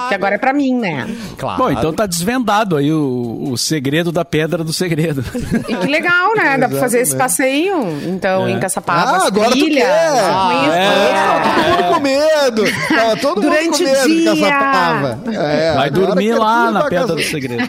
[0.09, 1.07] que agora é pra mim, né?
[1.39, 1.63] Claro.
[1.63, 5.25] Bom, então tá desvendado aí o, o segredo da pedra do segredo.
[5.69, 6.57] E que legal, né?
[6.59, 7.75] Dá pra fazer esse passeio.
[8.07, 8.51] Então, É.
[8.53, 9.85] em Caçapava, Ah, agora tu trilhas.
[9.85, 10.23] quer.
[10.23, 10.73] com isso.
[10.73, 11.45] é.
[11.45, 12.65] Todo mundo com medo.
[12.89, 14.49] Tava todo Durante mundo com medo de dia.
[14.51, 15.19] Caçapava.
[15.33, 17.65] É, Vai dormir quer lá na pedra casa- do segredo.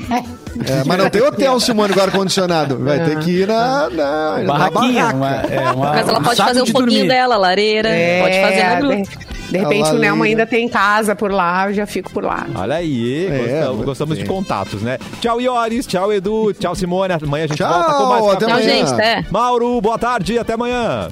[0.67, 2.77] É, mas não tem hotel, Simone, com ar-condicionado.
[2.79, 5.07] Vai ter que ir na, na, na Barraquinha.
[5.07, 7.07] Uma, é, uma, Mas ela pode saco fazer um de pouquinho dormir.
[7.09, 7.89] dela, lareira.
[7.89, 9.25] É, Pode fazer na gruta.
[9.57, 10.41] De, repente o Nelmo lareira.
[10.41, 12.45] ainda tem casa por lá, eu já fico por lá.
[12.55, 14.97] Olha aí, É, gostamos, gostamos de contatos, né?
[15.21, 15.85] Tchau, Ioris.
[15.87, 16.53] Tchau, Edu.
[16.53, 17.13] Tchau, Simone.
[17.13, 18.45] Amanhã a gente Tchau, volta com mais até.
[18.45, 18.69] Tchau, amanhã.
[18.69, 18.93] gente.
[18.93, 19.25] Até.
[19.31, 20.37] Mauro, boa tarde.
[20.39, 21.09] Até amanhã.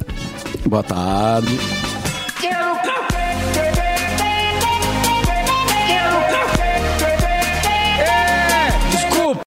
[0.65, 1.59] Boa tarde.
[2.41, 3.12] Quero café!